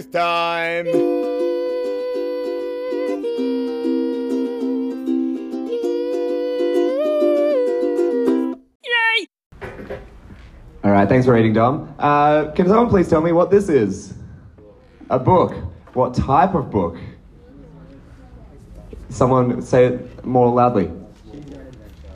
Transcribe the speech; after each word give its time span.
truth 0.00 0.12
time. 0.12 0.86
All 10.82 10.90
right, 10.90 11.08
thanks 11.08 11.26
for 11.26 11.34
reading, 11.34 11.52
Dom. 11.52 11.94
Uh, 11.98 12.50
can 12.52 12.66
someone 12.66 12.88
please 12.88 13.08
tell 13.08 13.20
me 13.20 13.32
what 13.32 13.50
this 13.50 13.68
is? 13.68 14.14
A 15.10 15.18
book. 15.18 15.54
What 15.92 16.14
type 16.14 16.54
of 16.54 16.70
book? 16.70 16.96
Someone 19.10 19.60
say 19.60 19.86
it 19.86 20.24
more 20.24 20.48
loudly. 20.48 20.90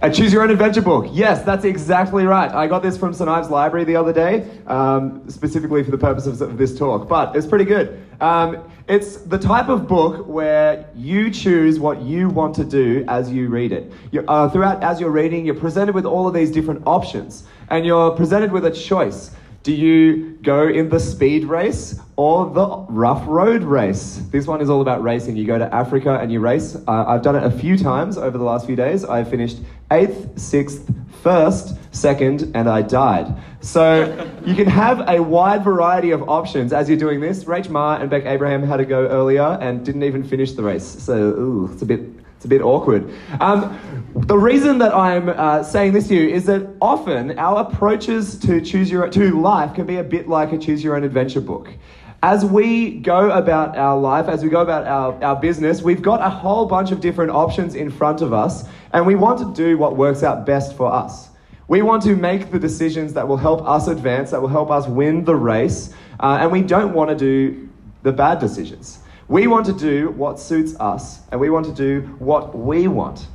A 0.04 0.10
choose 0.10 0.34
your 0.34 0.42
own 0.42 0.50
adventure 0.50 0.82
book. 0.82 1.06
Yes, 1.12 1.42
that's 1.44 1.64
exactly 1.64 2.26
right. 2.26 2.52
I 2.52 2.66
got 2.66 2.82
this 2.82 2.94
from 2.94 3.14
St. 3.14 3.26
Ives 3.26 3.48
Library 3.48 3.86
the 3.86 3.96
other 3.96 4.12
day, 4.12 4.46
um, 4.66 5.26
specifically 5.30 5.82
for 5.82 5.90
the 5.90 5.96
purposes 5.96 6.42
of 6.42 6.58
this 6.58 6.76
talk, 6.76 7.08
but 7.08 7.34
it's 7.34 7.46
pretty 7.46 7.64
good. 7.64 8.04
Um, 8.20 8.70
it's 8.86 9.16
the 9.16 9.38
type 9.38 9.70
of 9.70 9.88
book 9.88 10.26
where 10.26 10.90
you 10.94 11.30
choose 11.30 11.80
what 11.80 12.02
you 12.02 12.28
want 12.28 12.54
to 12.56 12.64
do 12.64 13.06
as 13.08 13.32
you 13.32 13.48
read 13.48 13.72
it. 13.72 13.94
you 14.10 14.22
uh, 14.28 14.50
throughout, 14.50 14.82
as 14.82 15.00
you're 15.00 15.08
reading, 15.08 15.46
you're 15.46 15.54
presented 15.54 15.94
with 15.94 16.04
all 16.04 16.28
of 16.28 16.34
these 16.34 16.50
different 16.50 16.82
options, 16.86 17.44
and 17.70 17.86
you're 17.86 18.10
presented 18.10 18.52
with 18.52 18.66
a 18.66 18.70
choice. 18.70 19.30
Do 19.64 19.72
you 19.72 20.36
go 20.42 20.68
in 20.68 20.90
the 20.90 21.00
speed 21.00 21.44
race 21.44 21.98
or 22.16 22.50
the 22.50 22.84
rough 22.90 23.24
road 23.26 23.62
race? 23.62 24.20
This 24.30 24.46
one 24.46 24.60
is 24.60 24.68
all 24.68 24.82
about 24.82 25.02
racing. 25.02 25.36
You 25.36 25.46
go 25.46 25.56
to 25.56 25.74
Africa 25.74 26.18
and 26.20 26.30
you 26.30 26.40
race. 26.40 26.76
Uh, 26.86 27.06
I've 27.06 27.22
done 27.22 27.34
it 27.34 27.44
a 27.44 27.50
few 27.50 27.78
times 27.78 28.18
over 28.18 28.36
the 28.36 28.44
last 28.44 28.66
few 28.66 28.76
days. 28.76 29.06
I 29.06 29.24
finished 29.24 29.60
eighth, 29.90 30.38
sixth, 30.38 30.92
first, 31.22 31.76
second, 31.94 32.50
and 32.54 32.68
I 32.68 32.82
died. 32.82 33.34
So 33.60 34.30
you 34.44 34.54
can 34.54 34.66
have 34.66 35.08
a 35.08 35.22
wide 35.22 35.64
variety 35.64 36.10
of 36.10 36.28
options 36.28 36.72
as 36.72 36.88
you're 36.88 36.98
doing 36.98 37.20
this. 37.20 37.44
Rach 37.44 37.68
Ma 37.70 37.96
and 37.96 38.10
Beck 38.10 38.26
Abraham 38.26 38.62
had 38.62 38.76
to 38.76 38.84
go 38.84 39.06
earlier 39.06 39.58
and 39.60 39.84
didn't 39.84 40.02
even 40.02 40.22
finish 40.22 40.52
the 40.52 40.62
race. 40.62 40.84
So 40.84 41.16
ooh, 41.16 41.70
it's 41.72 41.82
a 41.82 41.86
bit 41.86 42.00
it's 42.36 42.44
a 42.44 42.48
bit 42.48 42.60
awkward. 42.60 43.10
Um, 43.40 43.78
the 44.14 44.36
reason 44.36 44.76
that 44.78 44.94
I'm 44.94 45.30
uh, 45.30 45.62
saying 45.62 45.94
this 45.94 46.08
to 46.08 46.14
you 46.14 46.28
is 46.28 46.44
that 46.44 46.68
often 46.82 47.38
our 47.38 47.62
approaches 47.62 48.38
to 48.40 48.60
choose 48.60 48.90
your 48.90 49.08
to 49.08 49.40
life 49.40 49.74
can 49.74 49.86
be 49.86 49.96
a 49.96 50.04
bit 50.04 50.28
like 50.28 50.52
a 50.52 50.58
choose 50.58 50.84
your 50.84 50.94
own 50.94 51.04
adventure 51.04 51.40
book. 51.40 51.70
As 52.24 52.42
we 52.42 52.90
go 52.90 53.30
about 53.32 53.76
our 53.76 54.00
life, 54.00 54.28
as 54.28 54.42
we 54.42 54.48
go 54.48 54.62
about 54.62 54.86
our, 54.86 55.22
our 55.22 55.36
business, 55.36 55.82
we've 55.82 56.00
got 56.00 56.22
a 56.22 56.30
whole 56.30 56.64
bunch 56.64 56.90
of 56.90 57.02
different 57.02 57.30
options 57.30 57.74
in 57.74 57.90
front 57.90 58.22
of 58.22 58.32
us, 58.32 58.64
and 58.94 59.06
we 59.06 59.14
want 59.14 59.40
to 59.40 59.52
do 59.52 59.76
what 59.76 59.94
works 59.94 60.22
out 60.22 60.46
best 60.46 60.74
for 60.74 60.90
us. 60.90 61.28
We 61.68 61.82
want 61.82 62.02
to 62.04 62.16
make 62.16 62.50
the 62.50 62.58
decisions 62.58 63.12
that 63.12 63.28
will 63.28 63.36
help 63.36 63.60
us 63.68 63.88
advance, 63.88 64.30
that 64.30 64.40
will 64.40 64.48
help 64.48 64.70
us 64.70 64.86
win 64.86 65.26
the 65.26 65.36
race, 65.36 65.92
uh, 66.18 66.38
and 66.40 66.50
we 66.50 66.62
don't 66.62 66.94
want 66.94 67.10
to 67.10 67.14
do 67.14 67.68
the 68.04 68.12
bad 68.12 68.38
decisions. 68.38 69.00
We 69.28 69.46
want 69.46 69.66
to 69.66 69.74
do 69.74 70.08
what 70.12 70.40
suits 70.40 70.74
us, 70.80 71.20
and 71.30 71.38
we 71.38 71.50
want 71.50 71.66
to 71.66 71.74
do 71.74 72.06
what 72.20 72.56
we 72.56 72.88
want. 72.88 73.26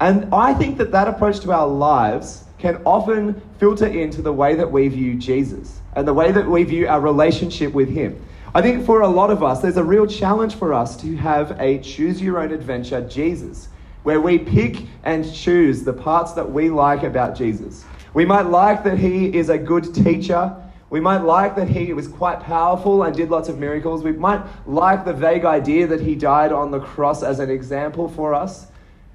And 0.00 0.34
I 0.34 0.52
think 0.52 0.78
that 0.78 0.90
that 0.90 1.06
approach 1.06 1.38
to 1.42 1.52
our 1.52 1.68
lives 1.68 2.42
can 2.58 2.82
often 2.84 3.40
filter 3.60 3.86
into 3.86 4.20
the 4.20 4.32
way 4.32 4.56
that 4.56 4.72
we 4.72 4.88
view 4.88 5.14
Jesus 5.14 5.80
and 5.94 6.08
the 6.08 6.14
way 6.14 6.32
that 6.32 6.48
we 6.48 6.64
view 6.64 6.88
our 6.88 7.00
relationship 7.00 7.72
with 7.72 7.88
Him. 7.88 8.20
I 8.54 8.60
think 8.62 8.84
for 8.84 9.00
a 9.00 9.08
lot 9.08 9.30
of 9.30 9.42
us, 9.42 9.60
there's 9.60 9.78
a 9.78 9.84
real 9.84 10.06
challenge 10.06 10.54
for 10.56 10.74
us 10.74 10.96
to 10.98 11.16
have 11.16 11.58
a 11.60 11.78
choose 11.78 12.20
your 12.20 12.38
own 12.38 12.52
adventure 12.52 13.00
Jesus, 13.08 13.68
where 14.02 14.20
we 14.20 14.38
pick 14.38 14.84
and 15.04 15.32
choose 15.32 15.84
the 15.84 15.92
parts 15.92 16.32
that 16.32 16.50
we 16.50 16.68
like 16.68 17.02
about 17.02 17.34
Jesus. 17.34 17.84
We 18.14 18.24
might 18.24 18.46
like 18.46 18.84
that 18.84 18.98
He 18.98 19.34
is 19.34 19.48
a 19.48 19.56
good 19.56 19.94
teacher 19.94 20.54
we 20.92 21.00
might 21.00 21.22
like 21.22 21.56
that 21.56 21.68
he 21.68 21.94
was 21.94 22.06
quite 22.06 22.40
powerful 22.40 23.04
and 23.04 23.16
did 23.16 23.30
lots 23.30 23.48
of 23.48 23.58
miracles. 23.58 24.02
We 24.02 24.12
might 24.12 24.42
like 24.66 25.06
the 25.06 25.14
vague 25.14 25.46
idea 25.46 25.86
that 25.86 26.02
he 26.02 26.14
died 26.14 26.52
on 26.52 26.70
the 26.70 26.80
cross 26.80 27.22
as 27.22 27.38
an 27.38 27.48
example 27.48 28.10
for 28.10 28.34
us. 28.34 28.66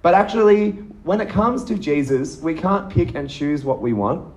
But 0.01 0.15
actually, 0.15 0.71
when 1.03 1.21
it 1.21 1.29
comes 1.29 1.63
to 1.65 1.75
Jesus, 1.77 2.41
we 2.41 2.55
can't 2.55 2.89
pick 2.89 3.13
and 3.13 3.29
choose 3.29 3.63
what 3.63 3.79
we 3.79 3.93
want. 3.93 4.27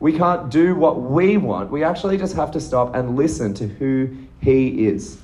We 0.00 0.18
can't 0.18 0.50
do 0.50 0.74
what 0.74 1.00
we 1.00 1.36
want. 1.36 1.70
We 1.70 1.84
actually 1.84 2.18
just 2.18 2.34
have 2.34 2.50
to 2.50 2.60
stop 2.60 2.92
and 2.96 3.14
listen 3.14 3.54
to 3.54 3.68
who 3.68 4.16
he 4.40 4.86
is. 4.86 5.18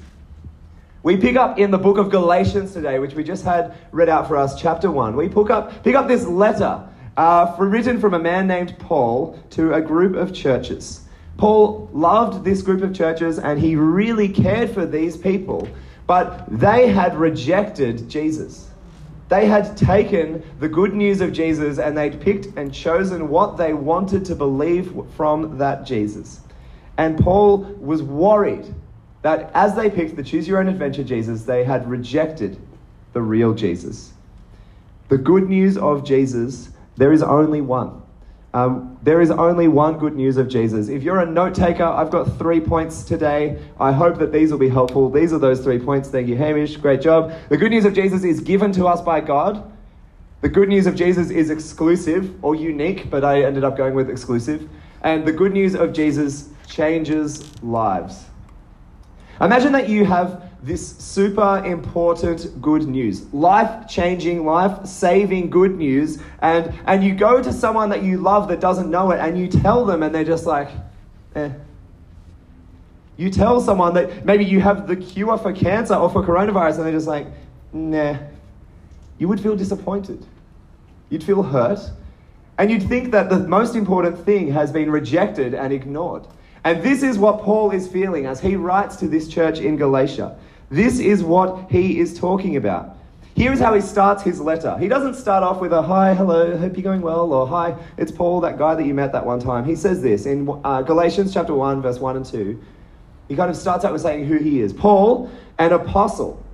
We 1.03 1.17
pick 1.17 1.37
up 1.37 1.59
in 1.59 1.71
the 1.71 1.79
book 1.79 1.99
of 1.99 2.11
Galatians 2.11 2.73
today, 2.73 2.99
which 2.99 3.15
we 3.15 3.23
just 3.23 3.45
had 3.45 3.75
read 3.93 4.09
out 4.09 4.27
for 4.27 4.37
us, 4.37 4.61
chapter 4.61 4.91
1. 4.91 5.15
We 5.15 5.29
pick 5.29 5.51
up, 5.51 5.85
pick 5.85 5.95
up 5.95 6.09
this 6.09 6.27
letter 6.27 6.83
uh, 7.17 7.55
written 7.59 8.01
from 8.01 8.15
a 8.15 8.19
man 8.19 8.47
named 8.47 8.77
Paul 8.79 9.39
to 9.51 9.75
a 9.75 9.81
group 9.81 10.17
of 10.17 10.35
churches. 10.35 11.03
Paul 11.37 11.89
loved 11.93 12.45
this 12.45 12.63
group 12.63 12.83
of 12.83 12.95
churches 12.95 13.39
and 13.39 13.61
he 13.61 13.77
really 13.77 14.29
cared 14.29 14.71
for 14.71 14.87
these 14.87 15.17
people, 15.17 15.69
but 16.07 16.45
they 16.49 16.89
had 16.89 17.17
rejected 17.17 18.09
Jesus. 18.09 18.71
They 19.29 19.47
had 19.47 19.77
taken 19.77 20.43
the 20.61 20.69
good 20.69 20.95
news 20.95 21.21
of 21.21 21.33
Jesus 21.33 21.79
and 21.79 21.97
they'd 21.97 22.21
picked 22.21 22.47
and 22.57 22.73
chosen 22.73 23.29
what 23.29 23.57
they 23.57 23.75
wanted 23.75 24.25
to 24.27 24.35
believe 24.35 24.93
from 25.17 25.59
that 25.59 25.85
Jesus. 25.85 26.41
And 26.97 27.19
Paul 27.19 27.59
was 27.79 28.03
worried 28.03 28.75
that 29.27 29.51
as 29.55 29.75
they 29.75 29.91
picked 29.91 30.15
the 30.15 30.23
choose 30.23 30.47
your 30.47 30.61
own 30.61 30.69
adventure 30.69 31.03
Jesus, 31.03 31.43
they 31.43 31.65
had 31.65 31.91
rejected 31.91 32.57
the 33.13 33.21
real 33.21 33.53
Jesus. 33.53 34.13
The 35.09 35.19
good 35.19 35.49
news 35.49 35.77
of 35.77 36.05
Jesus, 36.05 36.71
there 36.97 37.11
is 37.11 37.25
only 37.25 37.61
one. 37.61 38.03
Um, 38.55 38.97
there 39.03 39.21
is 39.21 39.33
only 39.33 39.67
one 39.67 39.99
good 39.99 40.15
news 40.15 40.37
of 40.37 40.47
Jesus. 40.47 40.87
If 40.89 41.03
you're 41.03 41.19
a 41.19 41.27
note 41.27 41.57
taker, 41.57 41.83
I've 41.83 42.11
got 42.11 42.39
three 42.39 42.61
points 42.61 43.03
today. 43.03 43.61
I 43.81 43.91
hope 43.91 44.17
that 44.19 44.31
these 44.31 44.53
will 44.53 44.61
be 44.61 44.69
helpful. 44.69 45.11
These 45.11 45.33
are 45.33 45.41
those 45.41 45.59
three 45.59 45.81
points. 45.81 46.09
Thank 46.09 46.29
you, 46.29 46.37
Hamish. 46.37 46.77
Great 46.77 47.01
job. 47.01 47.33
The 47.49 47.57
good 47.57 47.73
news 47.73 47.85
of 47.85 47.95
Jesus 47.95 48.23
is 48.23 48.39
given 48.39 48.71
to 48.75 48.87
us 48.87 49.03
by 49.03 49.21
God. 49.23 49.73
The 50.41 50.49
good 50.49 50.69
news 50.69 50.87
of 50.87 50.95
Jesus 50.95 51.31
is 51.31 51.51
exclusive 51.51 52.33
or 52.45 52.55
unique, 52.55 53.11
but 53.11 53.25
I 53.25 53.43
ended 53.43 53.65
up 53.65 53.77
going 53.77 53.95
with 53.95 54.09
exclusive. 54.09 54.71
And 55.03 55.27
the 55.27 55.33
good 55.33 55.53
news 55.53 55.75
of 55.75 55.93
Jesus 55.93 56.51
changes 56.69 57.61
lives. 57.61 58.27
Imagine 59.41 59.73
that 59.73 59.89
you 59.89 60.05
have 60.05 60.43
this 60.63 60.97
super 60.97 61.63
important 61.65 62.61
good 62.61 62.87
news, 62.89 63.33
life 63.33 63.87
changing, 63.89 64.45
life 64.45 64.87
saving 64.87 65.51
good 65.51 65.77
news, 65.77 66.19
and, 66.41 66.73
and 66.87 67.05
you 67.05 67.15
go 67.15 67.43
to 67.43 67.53
someone 67.53 67.89
that 67.91 68.03
you 68.03 68.19
love 68.19 68.49
that 68.49 68.61
doesn't 68.61 68.91
know 68.91 69.11
it 69.13 69.21
and 69.21 69.39
you 69.39 69.47
tell 69.47 69.85
them, 69.85 70.03
and 70.03 70.15
they're 70.15 70.25
just 70.25 70.47
like, 70.47 70.69
eh. 71.35 71.51
You 73.17 73.31
tell 73.31 73.61
someone 73.61 73.95
that 73.95 74.27
maybe 74.27 74.45
you 74.45 74.61
have 74.61 74.87
the 74.87 74.97
cure 74.97 75.39
for 75.39 75.53
cancer 75.53 75.95
or 75.95 76.11
for 76.11 76.23
coronavirus, 76.23 76.77
and 76.77 76.87
they're 76.87 76.93
just 76.93 77.07
like, 77.07 77.27
nah. 77.73 78.17
You 79.19 79.29
would 79.29 79.41
feel 79.41 79.57
disappointed. 79.57 80.25
You'd 81.09 81.25
feel 81.25 81.43
hurt. 81.43 81.79
And 82.59 82.71
you'd 82.71 82.83
think 82.83 83.13
that 83.13 83.29
the 83.29 83.39
most 83.39 83.77
important 83.77 84.19
thing 84.19 84.53
has 84.53 84.73
been 84.73 84.91
rejected 84.91 85.55
and 85.55 85.73
ignored. 85.73 86.27
And 86.67 86.83
this 86.83 87.05
is 87.05 87.17
what 87.17 87.43
Paul 87.43 87.71
is 87.71 87.87
feeling 87.87 88.27
as 88.27 88.41
he 88.41 88.57
writes 88.57 88.97
to 88.97 89.07
this 89.07 89.29
church 89.29 89.61
in 89.61 89.77
Galatia. 89.77 90.37
This 90.69 90.99
is 90.99 91.23
what 91.23 91.71
he 91.71 92.01
is 92.01 92.19
talking 92.19 92.57
about. 92.57 92.97
Here 93.37 93.53
is 93.53 93.61
how 93.61 93.73
he 93.73 93.81
starts 93.81 94.25
his 94.25 94.41
letter. 94.41 94.77
He 94.77 94.89
doesn't 94.89 95.15
start 95.15 95.45
off 95.45 95.61
with 95.61 95.73
a 95.73 95.81
hi, 95.81 96.13
hello, 96.13 96.59
hope 96.59 96.73
you're 96.73 96.83
going 96.83 97.03
well, 97.03 97.33
or 97.33 97.47
hi, 97.47 97.77
it's 97.99 98.11
Paul, 98.11 98.41
that 98.41 98.59
guy 98.59 98.75
that 98.75 98.85
you 98.85 98.95
met 98.95 99.13
that 99.13 99.25
one 99.25 99.39
time. 99.39 99.65
He 99.65 99.77
says 99.77 100.03
this 100.03 100.27
in 100.27 100.51
uh, 100.65 100.83
Galatians 100.83 101.33
chapter 101.33 101.55
1, 101.55 101.83
verse 101.83 102.01
1 102.01 102.17
and 102.17 102.27
2. 102.27 102.61
He 103.29 103.37
kind 103.37 103.49
of 103.49 103.57
starts 103.57 103.85
out 103.85 103.93
with 103.93 104.03
saying 104.03 104.27
who 104.27 104.39
he 104.39 104.61
is 104.61 104.73
Paul, 104.73 105.31
an 105.61 105.73
apostle, 105.73 106.45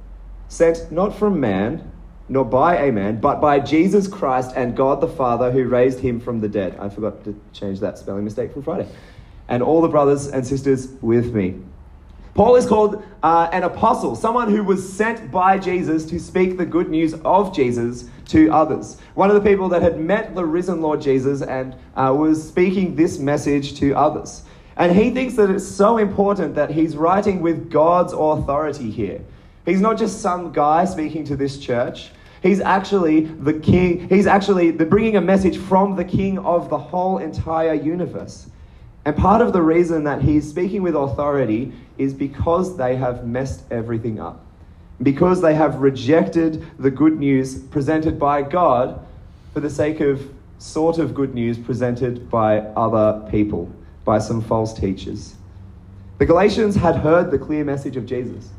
sent 0.49 0.93
not 0.93 1.17
from 1.17 1.41
man, 1.41 1.91
nor 2.29 2.45
by 2.45 2.77
a 2.77 2.93
man, 2.93 3.19
but 3.19 3.41
by 3.41 3.61
Jesus 3.61 4.09
Christ 4.09 4.53
and 4.57 4.77
God 4.77 5.01
the 5.01 5.09
Father 5.09 5.51
who 5.51 5.65
raised 5.65 6.01
him 6.01 6.21
from 6.21 6.41
the 6.41 6.49
dead. 6.51 6.77
I 6.79 6.91
forgot 6.91 7.25
to 7.25 7.41
change 7.55 7.81
that 7.81 7.97
spelling 7.97 8.25
mistake 8.25 8.53
from 8.53 8.63
Friday 8.63 8.89
and 9.49 9.63
all 9.63 9.81
the 9.81 9.89
brothers 9.89 10.29
and 10.29 10.47
sisters 10.47 10.89
with 11.01 11.35
me. 11.35 11.61
Paul 12.35 12.57
is 12.57 12.65
called 12.65 13.05
uh, 13.23 13.51
an 13.53 13.63
apostle, 13.63 14.17
someone 14.17 14.51
who 14.51 14.65
was 14.65 14.91
sent 14.91 15.31
by 15.31 15.59
Jesus 15.59 16.07
to 16.07 16.19
speak 16.19 16.57
the 16.57 16.65
good 16.65 16.89
news 16.89 17.13
of 17.25 17.55
Jesus 17.55 18.09
to 18.29 18.51
others. 18.51 18.97
One 19.15 19.31
of 19.31 19.35
the 19.35 19.49
people 19.49 19.69
that 19.69 19.83
had 19.83 20.01
met 20.01 20.35
the 20.35 20.45
risen 20.45 20.81
Lord 20.81 21.03
Jesus 21.03 21.43
and 21.43 21.77
uh, 21.95 22.15
was 22.17 22.49
speaking 22.49 22.97
this 22.97 23.19
message 23.19 23.79
to 23.81 23.93
others. 23.93 24.45
And 24.77 24.97
he 24.97 25.11
thinks 25.11 25.35
that 25.35 25.51
it's 25.51 25.67
so 25.67 25.99
important 25.99 26.55
that 26.55 26.71
he's 26.71 26.97
writing 26.97 27.43
with 27.43 27.71
God's 27.71 28.15
authority 28.15 28.91
here. 28.91 29.21
He's 29.67 29.83
not 29.83 29.99
just 29.99 30.23
some 30.23 30.53
guy 30.53 30.87
speaking 30.87 31.25
to 31.25 31.37
this 31.37 31.59
church. 31.59 32.11
He's 32.43 32.61
actually 32.61 33.27
the 33.27 33.53
king. 33.53 34.09
He's 34.09 34.27
actually 34.27 34.71
the, 34.71 34.87
bringing 34.87 35.17
a 35.17 35.21
message 35.21 35.59
from 35.59 35.95
the 35.95 36.05
king 36.05 36.39
of 36.39 36.71
the 36.71 36.79
whole 36.79 37.19
entire 37.19 37.75
universe. 37.75 38.49
And 39.05 39.17
part 39.17 39.43
of 39.43 39.53
the 39.53 39.63
reason 39.63 40.05
that 40.05 40.23
he's 40.23 40.49
speaking 40.49 40.83
with 40.83 40.95
authority 40.95 41.73
is 41.99 42.15
because 42.15 42.77
they 42.77 42.97
have 42.97 43.27
messed 43.27 43.65
everything 43.71 44.21
up. 44.21 44.45
Because 45.03 45.41
they 45.41 45.55
have 45.55 45.77
rejected 45.77 46.65
the 46.79 46.91
good 46.91 47.19
news 47.19 47.59
presented 47.59 48.19
by 48.19 48.43
God 48.43 49.05
for 49.53 49.61
the 49.61 49.71
sake 49.71 50.01
of 50.01 50.31
sort 50.59 50.99
of 50.99 51.15
good 51.15 51.35
news 51.35 51.59
presented 51.59 52.31
by 52.31 52.59
other 52.59 53.29
people, 53.31 53.69
by 54.05 54.19
some 54.19 54.41
false 54.41 54.73
teachers. 54.73 55.35
The 56.19 56.27
Galatians 56.27 56.77
had 56.77 56.97
heard 56.97 57.33
the 57.33 57.39
clear 57.39 57.65
message 57.65 57.97
of 57.97 58.07
Jesus. 58.07 58.51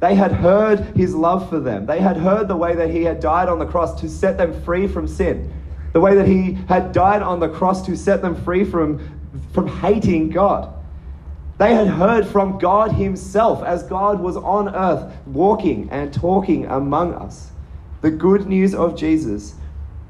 They 0.00 0.14
had 0.14 0.32
heard 0.32 0.80
his 0.94 1.14
love 1.14 1.48
for 1.48 1.58
them. 1.58 1.86
They 1.86 2.00
had 2.00 2.18
heard 2.18 2.46
the 2.46 2.56
way 2.56 2.74
that 2.74 2.90
he 2.90 3.04
had 3.04 3.20
died 3.20 3.48
on 3.48 3.58
the 3.58 3.64
cross 3.64 3.98
to 4.02 4.08
set 4.08 4.36
them 4.36 4.60
free 4.62 4.86
from 4.86 5.08
sin. 5.08 5.50
The 5.94 6.00
way 6.00 6.14
that 6.14 6.28
he 6.28 6.58
had 6.68 6.92
died 6.92 7.22
on 7.22 7.40
the 7.40 7.48
cross 7.48 7.86
to 7.86 7.96
set 7.96 8.20
them 8.20 8.34
free 8.44 8.64
from, 8.64 9.13
from 9.52 9.66
hating 9.66 10.30
God. 10.30 10.72
They 11.58 11.74
had 11.74 11.86
heard 11.86 12.26
from 12.26 12.58
God 12.58 12.92
Himself 12.92 13.62
as 13.62 13.82
God 13.84 14.20
was 14.20 14.36
on 14.36 14.74
earth 14.74 15.14
walking 15.26 15.88
and 15.90 16.12
talking 16.12 16.66
among 16.66 17.14
us. 17.14 17.52
The 18.02 18.10
good 18.10 18.46
news 18.46 18.74
of 18.74 18.96
Jesus 18.96 19.54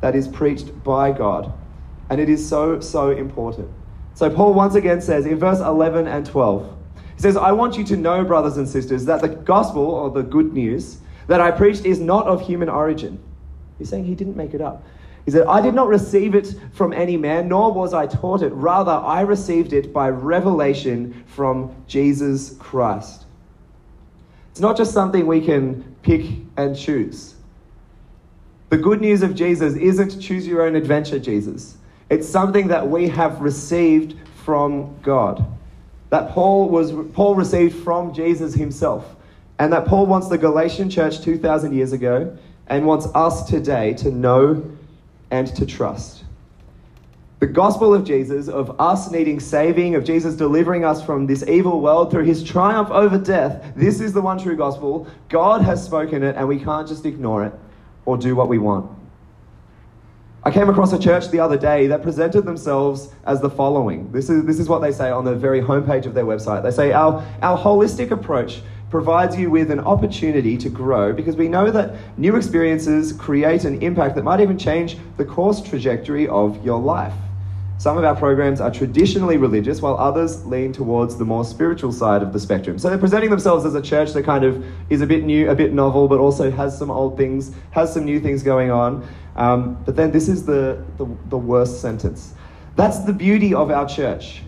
that 0.01 0.15
is 0.15 0.27
preached 0.27 0.83
by 0.83 1.13
God. 1.13 1.53
And 2.11 2.21
it 2.21 2.29
is 2.29 2.47
so, 2.47 2.81
so 2.81 3.11
important. 3.11 3.71
So, 4.15 4.31
Paul 4.31 4.55
once 4.55 4.75
again 4.75 5.01
says 5.01 5.27
in 5.27 5.39
verse 5.39 5.61
11 5.61 6.07
and 6.07 6.25
12, 6.25 6.77
he 7.17 7.23
says, 7.23 7.37
I 7.37 7.53
want 7.53 7.77
you 7.77 7.85
to 7.85 7.97
know, 7.97 8.25
brothers 8.25 8.57
and 8.57 8.69
sisters, 8.69 9.05
that 9.07 9.21
the 9.21 9.29
gospel 9.29 9.83
or 9.83 10.11
the 10.11 10.23
good 10.23 10.53
news 10.53 10.99
that 11.27 11.41
I 11.41 11.51
preached 11.51 11.85
is 11.85 12.01
not 12.01 12.27
of 12.27 12.47
human 12.47 12.69
origin. 12.69 13.19
He's 13.79 13.89
saying 13.89 14.05
he 14.05 14.15
didn't 14.15 14.37
make 14.37 14.55
it 14.55 14.61
up. 14.61 14.85
He 15.25 15.31
said, 15.31 15.47
I 15.47 15.61
did 15.63 15.75
not 15.75 15.89
receive 15.89 16.35
it 16.35 16.55
from 16.73 16.93
any 16.93 17.17
man, 17.17 17.49
nor 17.49 17.73
was 17.73 17.95
I 17.95 18.07
taught 18.07 18.43
it. 18.43 18.51
Rather, 18.51 18.93
I 18.93 19.23
received 19.23 19.73
it 19.73 19.93
by 19.93 20.11
revelation 20.11 21.25
from 21.27 21.75
Jesus 21.87 22.57
Christ. 22.59 23.25
It's 24.51 24.61
not 24.61 24.77
just 24.77 24.93
something 24.93 25.27
we 25.27 25.41
can 25.41 25.97
pick 26.03 26.27
and 26.57 26.77
choose. 26.77 27.35
The 28.69 28.77
good 28.77 29.01
news 29.01 29.23
of 29.23 29.35
Jesus 29.35 29.75
isn't 29.75 30.21
choose 30.21 30.47
your 30.47 30.63
own 30.63 30.77
adventure, 30.77 31.19
Jesus. 31.19 31.77
It's 32.11 32.29
something 32.29 32.69
that 32.69 32.87
we 32.89 33.09
have 33.09 33.41
received 33.41 34.17
from 34.45 34.97
God. 35.03 35.45
That 36.11 36.31
Paul 36.31 36.69
was 36.69 36.93
Paul 37.13 37.35
received 37.35 37.83
from 37.83 38.13
Jesus 38.13 38.55
himself. 38.55 39.17
And 39.59 39.73
that 39.73 39.87
Paul 39.87 40.07
wants 40.07 40.29
the 40.29 40.39
Galatian 40.39 40.91
church 40.91 41.21
2000 41.21 41.73
years 41.73 41.93
ago 41.93 42.37
and 42.67 42.87
wants 42.87 43.07
us 43.15 43.49
today 43.49 43.95
to 43.95 44.11
know 44.11 44.71
and 45.35 45.49
to 45.57 45.67
trust. 45.67 46.25
The 47.41 47.47
gospel 47.49 47.93
of 47.93 48.05
Jesus, 48.05 48.49
of 48.49 48.81
us 48.81 49.11
needing 49.11 49.41
saving, 49.41 49.97
of 49.97 50.05
Jesus 50.05 50.37
delivering 50.37 50.85
us 50.85 51.05
from 51.05 51.27
this 51.27 51.43
evil 51.49 51.81
world 51.81 52.11
through 52.13 52.25
his 52.25 52.45
triumph 52.45 52.89
over 52.91 53.19
death, 53.19 53.73
this 53.75 54.01
is 54.01 54.13
the 54.13 54.23
one 54.23 54.39
true 54.39 54.57
gospel. 54.57 55.09
God 55.29 55.61
has 55.61 55.85
spoken 55.85 56.23
it, 56.23 56.37
and 56.37 56.47
we 56.47 56.61
can't 56.61 56.87
just 56.87 57.05
ignore 57.05 57.45
it 57.45 57.53
or 58.05 58.17
do 58.17 58.37
what 58.37 58.49
we 58.49 58.59
want. 58.59 58.89
I 60.45 60.51
came 60.53 60.69
across 60.69 60.93
a 60.93 60.99
church 60.99 61.29
the 61.31 61.41
other 61.41 61.59
day 61.59 61.89
that 61.89 62.03
presented 62.03 62.43
themselves 62.43 63.13
as 63.27 63.41
the 63.41 63.51
following. 63.51 64.13
This 64.13 64.31
is, 64.31 64.45
this 64.45 64.61
is 64.61 64.69
what 64.69 64.81
they 64.83 64.93
say 64.93 65.11
on 65.11 65.25
the 65.25 65.35
very 65.35 65.61
homepage 65.61 66.07
of 66.07 66.15
their 66.15 66.27
website. 66.27 66.63
They 66.63 66.71
say, 66.71 66.93
Our, 66.93 67.25
our 67.43 67.59
holistic 67.59 68.13
approach 68.13 68.63
provides 68.95 69.37
you 69.37 69.51
with 69.51 69.73
an 69.73 69.81
opportunity 69.81 70.57
to 70.57 70.71
grow 70.71 71.13
because 71.13 71.35
we 71.35 71.49
know 71.49 71.69
that 71.69 71.97
new 72.17 72.37
experiences 72.37 73.13
create 73.13 73.65
an 73.65 73.83
impact 73.83 74.15
that 74.15 74.23
might 74.23 74.39
even 74.39 74.57
change 74.57 74.97
the 75.17 75.25
course 75.25 75.61
trajectory 75.61 76.29
of 76.29 76.65
your 76.65 76.79
life. 76.79 77.13
Some 77.79 77.99
of 77.99 78.05
our 78.05 78.15
programs 78.15 78.61
are 78.61 78.71
traditionally 78.71 79.37
religious, 79.37 79.83
while 79.83 79.97
others 79.97 80.47
lean 80.47 80.73
towards 80.73 81.17
the 81.17 81.25
more 81.25 81.45
spiritual 81.45 81.91
side 81.91 82.23
of 82.23 82.33
the 82.33 82.39
spectrum. 82.39 82.79
So 82.79 82.89
they're 82.89 82.97
presenting 82.97 83.31
themselves 83.31 83.65
as 83.65 83.75
a 83.75 83.83
church 83.83 84.13
that 84.13 84.25
kind 84.25 84.45
of 84.45 84.65
is 84.91 85.01
a 85.01 85.07
bit 85.09 85.25
new, 85.25 85.51
a 85.51 85.57
bit 85.57 85.73
novel, 85.73 86.07
but 86.07 86.21
also 86.21 86.49
has 86.53 86.79
some 86.79 86.93
old 86.93 87.17
things, 87.17 87.51
has 87.73 87.93
some 87.93 88.05
new 88.05 88.21
things 88.21 88.45
going 88.45 88.71
on. 88.71 89.05
Um, 89.35 89.77
but 89.85 89.97
then 89.97 90.13
this 90.13 90.29
is 90.29 90.47
the, 90.47 90.85
the, 90.99 91.07
the 91.31 91.37
worst 91.37 91.81
sentence. 91.81 92.35
That's 92.77 93.01
the 93.01 93.13
beauty 93.13 93.55
of 93.55 93.73
our 93.73 93.89
church. 93.89 94.43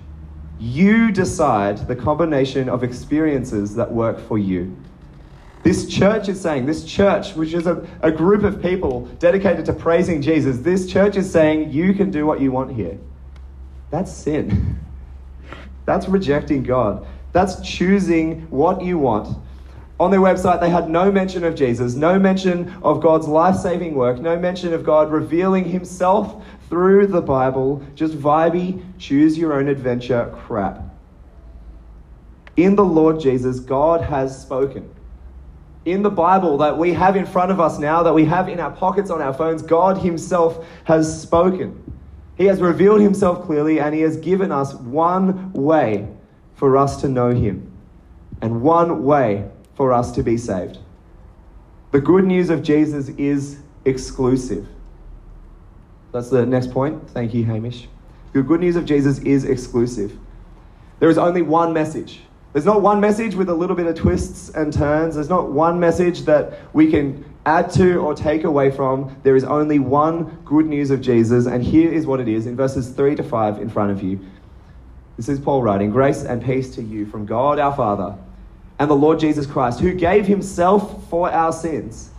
You 0.58 1.12
decide 1.12 1.86
the 1.86 1.96
combination 1.96 2.68
of 2.68 2.82
experiences 2.82 3.74
that 3.74 3.92
work 3.92 4.18
for 4.18 4.38
you. 4.38 4.76
This 5.62 5.86
church 5.88 6.28
is 6.28 6.40
saying, 6.40 6.66
this 6.66 6.84
church, 6.84 7.34
which 7.34 7.52
is 7.52 7.66
a, 7.66 7.86
a 8.00 8.12
group 8.12 8.44
of 8.44 8.62
people 8.62 9.06
dedicated 9.18 9.66
to 9.66 9.72
praising 9.72 10.22
Jesus, 10.22 10.58
this 10.58 10.86
church 10.86 11.16
is 11.16 11.30
saying, 11.30 11.72
you 11.72 11.92
can 11.92 12.10
do 12.10 12.24
what 12.24 12.40
you 12.40 12.52
want 12.52 12.72
here. 12.74 12.96
That's 13.90 14.12
sin. 14.12 14.78
That's 15.84 16.08
rejecting 16.08 16.62
God. 16.62 17.06
That's 17.32 17.60
choosing 17.60 18.42
what 18.42 18.82
you 18.82 18.98
want. 18.98 19.36
On 19.98 20.10
their 20.10 20.20
website, 20.20 20.60
they 20.60 20.68
had 20.68 20.90
no 20.90 21.10
mention 21.10 21.42
of 21.42 21.54
Jesus, 21.54 21.94
no 21.94 22.18
mention 22.18 22.74
of 22.82 23.00
God's 23.00 23.26
life 23.26 23.56
saving 23.56 23.94
work, 23.94 24.20
no 24.20 24.38
mention 24.38 24.74
of 24.74 24.84
God 24.84 25.10
revealing 25.10 25.64
himself 25.64 26.44
through 26.68 27.06
the 27.06 27.22
Bible, 27.22 27.82
just 27.94 28.14
vibey, 28.14 28.82
choose 28.98 29.38
your 29.38 29.54
own 29.54 29.68
adventure 29.68 30.30
crap. 30.36 30.82
In 32.56 32.76
the 32.76 32.84
Lord 32.84 33.20
Jesus, 33.20 33.58
God 33.60 34.02
has 34.02 34.38
spoken. 34.40 34.90
In 35.86 36.02
the 36.02 36.10
Bible 36.10 36.58
that 36.58 36.76
we 36.76 36.92
have 36.92 37.16
in 37.16 37.24
front 37.24 37.50
of 37.50 37.60
us 37.60 37.78
now, 37.78 38.02
that 38.02 38.12
we 38.12 38.24
have 38.26 38.48
in 38.50 38.60
our 38.60 38.72
pockets 38.72 39.08
on 39.08 39.22
our 39.22 39.32
phones, 39.32 39.62
God 39.62 39.98
Himself 39.98 40.66
has 40.84 41.22
spoken. 41.22 41.82
He 42.36 42.44
has 42.46 42.60
revealed 42.60 43.00
Himself 43.00 43.46
clearly 43.46 43.80
and 43.80 43.94
He 43.94 44.02
has 44.02 44.18
given 44.18 44.52
us 44.52 44.74
one 44.74 45.52
way 45.52 46.08
for 46.54 46.76
us 46.76 47.00
to 47.02 47.08
know 47.08 47.30
Him 47.30 47.70
and 48.42 48.62
one 48.62 49.04
way 49.04 49.48
for 49.76 49.92
us 49.92 50.10
to 50.12 50.22
be 50.22 50.36
saved. 50.36 50.78
The 51.92 52.00
good 52.00 52.24
news 52.24 52.50
of 52.50 52.62
Jesus 52.62 53.10
is 53.10 53.58
exclusive. 53.84 54.66
That's 56.12 56.30
the 56.30 56.44
next 56.44 56.72
point. 56.72 57.08
Thank 57.10 57.34
you, 57.34 57.44
Hamish. 57.44 57.88
The 58.32 58.42
good 58.42 58.60
news 58.60 58.76
of 58.76 58.84
Jesus 58.84 59.18
is 59.20 59.44
exclusive. 59.44 60.18
There 60.98 61.10
is 61.10 61.18
only 61.18 61.42
one 61.42 61.72
message. 61.72 62.20
There's 62.52 62.64
not 62.64 62.80
one 62.80 63.00
message 63.00 63.34
with 63.34 63.50
a 63.50 63.54
little 63.54 63.76
bit 63.76 63.86
of 63.86 63.94
twists 63.94 64.48
and 64.50 64.72
turns. 64.72 65.14
There's 65.14 65.28
not 65.28 65.52
one 65.52 65.78
message 65.78 66.22
that 66.22 66.58
we 66.74 66.90
can 66.90 67.24
add 67.44 67.70
to 67.72 67.98
or 67.98 68.14
take 68.14 68.44
away 68.44 68.70
from. 68.70 69.14
There 69.22 69.36
is 69.36 69.44
only 69.44 69.78
one 69.78 70.38
good 70.44 70.66
news 70.66 70.90
of 70.90 71.02
Jesus, 71.02 71.46
and 71.46 71.62
here 71.62 71.92
is 71.92 72.06
what 72.06 72.18
it 72.18 72.28
is 72.28 72.46
in 72.46 72.56
verses 72.56 72.88
3 72.88 73.14
to 73.16 73.22
5 73.22 73.60
in 73.60 73.68
front 73.68 73.90
of 73.90 74.02
you. 74.02 74.20
This 75.18 75.28
is 75.28 75.38
Paul 75.38 75.62
writing 75.62 75.90
Grace 75.90 76.24
and 76.24 76.42
peace 76.42 76.74
to 76.76 76.82
you 76.82 77.06
from 77.06 77.26
God 77.26 77.58
our 77.58 77.74
Father 77.76 78.16
and 78.78 78.90
the 78.90 78.94
Lord 78.94 79.18
Jesus 79.18 79.46
Christ, 79.46 79.80
who 79.80 79.92
gave 79.94 80.26
himself 80.26 81.08
for 81.08 81.30
our 81.30 81.52
sins 81.52 82.10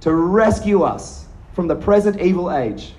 to 0.00 0.14
rescue 0.14 0.82
us 0.82 1.26
from 1.52 1.66
the 1.66 1.76
present 1.76 2.20
evil 2.20 2.52
age 2.52 2.94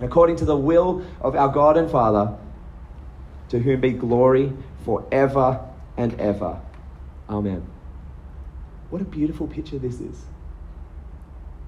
according 0.00 0.36
to 0.36 0.44
the 0.44 0.56
will 0.56 1.04
of 1.20 1.34
our 1.34 1.48
God 1.48 1.76
and 1.76 1.90
Father, 1.90 2.36
to 3.48 3.58
whom 3.58 3.80
be 3.80 3.90
glory 3.90 4.52
forever 4.84 5.60
and 5.96 6.18
ever. 6.20 6.60
Amen. 7.28 7.66
What 8.90 9.02
a 9.02 9.04
beautiful 9.04 9.46
picture 9.46 9.78
this 9.78 10.00
is. 10.00 10.24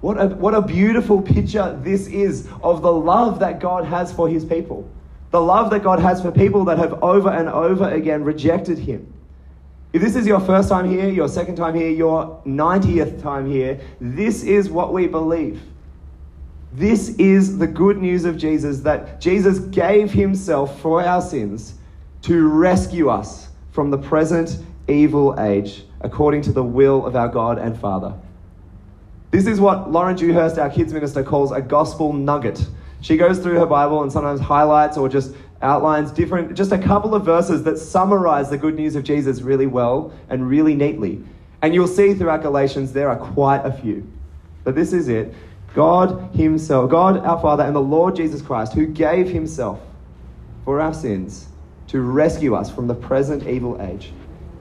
What 0.00 0.18
a, 0.18 0.28
what 0.28 0.54
a 0.54 0.62
beautiful 0.62 1.20
picture 1.20 1.78
this 1.82 2.06
is 2.06 2.48
of 2.62 2.80
the 2.82 2.92
love 2.92 3.40
that 3.40 3.60
God 3.60 3.84
has 3.84 4.12
for 4.12 4.28
his 4.28 4.44
people. 4.44 4.88
The 5.30 5.40
love 5.40 5.70
that 5.70 5.82
God 5.82 5.98
has 5.98 6.22
for 6.22 6.32
people 6.32 6.64
that 6.66 6.78
have 6.78 7.02
over 7.02 7.28
and 7.28 7.48
over 7.48 7.88
again 7.90 8.24
rejected 8.24 8.78
him. 8.78 9.12
If 9.92 10.02
this 10.02 10.14
is 10.14 10.26
your 10.26 10.40
first 10.40 10.68
time 10.68 10.88
here, 10.88 11.08
your 11.08 11.28
second 11.28 11.56
time 11.56 11.74
here, 11.74 11.90
your 11.90 12.40
90th 12.46 13.20
time 13.20 13.50
here, 13.50 13.80
this 14.00 14.44
is 14.44 14.70
what 14.70 14.92
we 14.92 15.08
believe. 15.08 15.60
This 16.72 17.08
is 17.16 17.58
the 17.58 17.66
good 17.66 17.98
news 17.98 18.24
of 18.24 18.36
Jesus 18.36 18.80
that 18.80 19.20
Jesus 19.20 19.58
gave 19.58 20.12
himself 20.12 20.80
for 20.80 21.02
our 21.02 21.20
sins 21.20 21.74
to 22.22 22.46
rescue 22.46 23.08
us 23.08 23.48
from 23.72 23.90
the 23.90 23.98
present 23.98 24.58
evil 24.86 25.38
age 25.40 25.84
according 26.02 26.42
to 26.42 26.52
the 26.52 26.62
will 26.62 27.04
of 27.04 27.16
our 27.16 27.28
God 27.28 27.58
and 27.58 27.78
Father. 27.78 28.14
This 29.32 29.46
is 29.46 29.60
what 29.60 29.90
Lauren 29.90 30.16
Dewhurst, 30.16 30.58
our 30.58 30.70
kids 30.70 30.92
minister, 30.92 31.24
calls 31.24 31.50
a 31.50 31.60
gospel 31.60 32.12
nugget. 32.12 32.64
She 33.00 33.16
goes 33.16 33.38
through 33.38 33.58
her 33.58 33.66
Bible 33.66 34.02
and 34.02 34.12
sometimes 34.12 34.40
highlights 34.40 34.96
or 34.96 35.08
just 35.08 35.34
outlines 35.62 36.10
different, 36.10 36.54
just 36.54 36.72
a 36.72 36.78
couple 36.78 37.14
of 37.14 37.24
verses 37.24 37.62
that 37.64 37.78
summarize 37.78 38.50
the 38.50 38.58
good 38.58 38.74
news 38.74 38.96
of 38.96 39.04
Jesus 39.04 39.42
really 39.42 39.66
well 39.66 40.12
and 40.28 40.48
really 40.48 40.74
neatly. 40.74 41.22
And 41.62 41.74
you'll 41.74 41.86
see 41.86 42.14
throughout 42.14 42.42
Galatians 42.42 42.92
there 42.92 43.08
are 43.08 43.16
quite 43.16 43.64
a 43.66 43.72
few. 43.72 44.10
But 44.64 44.74
this 44.74 44.92
is 44.92 45.08
it. 45.08 45.34
God 45.74 46.34
Himself, 46.34 46.90
God 46.90 47.18
our 47.18 47.40
Father, 47.40 47.64
and 47.64 47.76
the 47.76 47.80
Lord 47.80 48.16
Jesus 48.16 48.42
Christ, 48.42 48.72
who 48.72 48.86
gave 48.86 49.28
Himself 49.28 49.80
for 50.64 50.80
our 50.80 50.94
sins 50.94 51.48
to 51.88 52.00
rescue 52.00 52.54
us 52.54 52.70
from 52.70 52.86
the 52.86 52.94
present 52.94 53.46
evil 53.46 53.80
age, 53.82 54.12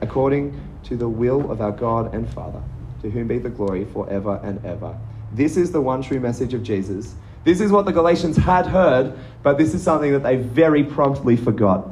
according 0.02 0.60
to 0.84 0.98
the 0.98 1.08
will 1.08 1.52
of 1.52 1.62
our 1.62 1.72
God 1.72 2.14
and 2.14 2.28
Father, 2.34 2.62
to 3.02 3.10
whom 3.10 3.28
be 3.28 3.40
the 3.40 3.50
glory 3.50 3.86
forever 3.86 4.40
and 4.44 4.64
ever. 4.66 4.98
This 5.34 5.58
is 5.58 5.72
the 5.72 5.82
one 5.82 6.02
true 6.02 6.20
message 6.20 6.54
of 6.54 6.64
Jesus. 6.64 7.16
This 7.44 7.62
is 7.62 7.72
what 7.72 7.86
the 7.86 7.92
Galatians 7.92 8.38
had 8.38 8.68
heard, 8.68 9.18
but 9.44 9.58
this 9.58 9.74
is 9.74 9.82
something 9.82 10.12
that 10.12 10.24
they 10.24 10.36
very 10.36 10.84
promptly 10.84 11.38
forgot. 11.38 11.88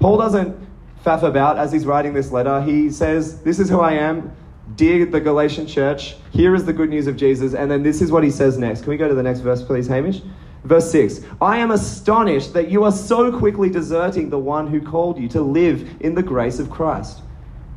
Paul 0.00 0.18
doesn't 0.18 0.56
faff 1.04 1.22
about 1.22 1.58
as 1.58 1.72
he's 1.72 1.84
writing 1.84 2.14
this 2.14 2.32
letter. 2.32 2.62
He 2.62 2.90
says, 2.90 3.42
This 3.42 3.58
is 3.58 3.68
who 3.68 3.80
I 3.80 3.92
am. 3.92 4.34
Dear 4.76 5.04
the 5.04 5.20
Galatian 5.20 5.66
church, 5.66 6.16
here 6.32 6.54
is 6.54 6.64
the 6.64 6.72
good 6.72 6.88
news 6.88 7.06
of 7.06 7.16
Jesus. 7.16 7.54
And 7.54 7.70
then 7.70 7.82
this 7.82 8.00
is 8.00 8.10
what 8.10 8.24
he 8.24 8.30
says 8.30 8.56
next. 8.56 8.80
Can 8.80 8.90
we 8.90 8.96
go 8.96 9.06
to 9.06 9.14
the 9.14 9.22
next 9.22 9.40
verse, 9.40 9.62
please, 9.62 9.86
Hamish? 9.86 10.22
Verse 10.64 10.90
6 10.90 11.20
I 11.40 11.58
am 11.58 11.70
astonished 11.70 12.54
that 12.54 12.70
you 12.70 12.84
are 12.84 12.92
so 12.92 13.36
quickly 13.38 13.68
deserting 13.68 14.30
the 14.30 14.38
one 14.38 14.66
who 14.66 14.80
called 14.80 15.18
you 15.18 15.28
to 15.28 15.42
live 15.42 15.88
in 16.00 16.14
the 16.14 16.22
grace 16.22 16.58
of 16.58 16.70
Christ 16.70 17.20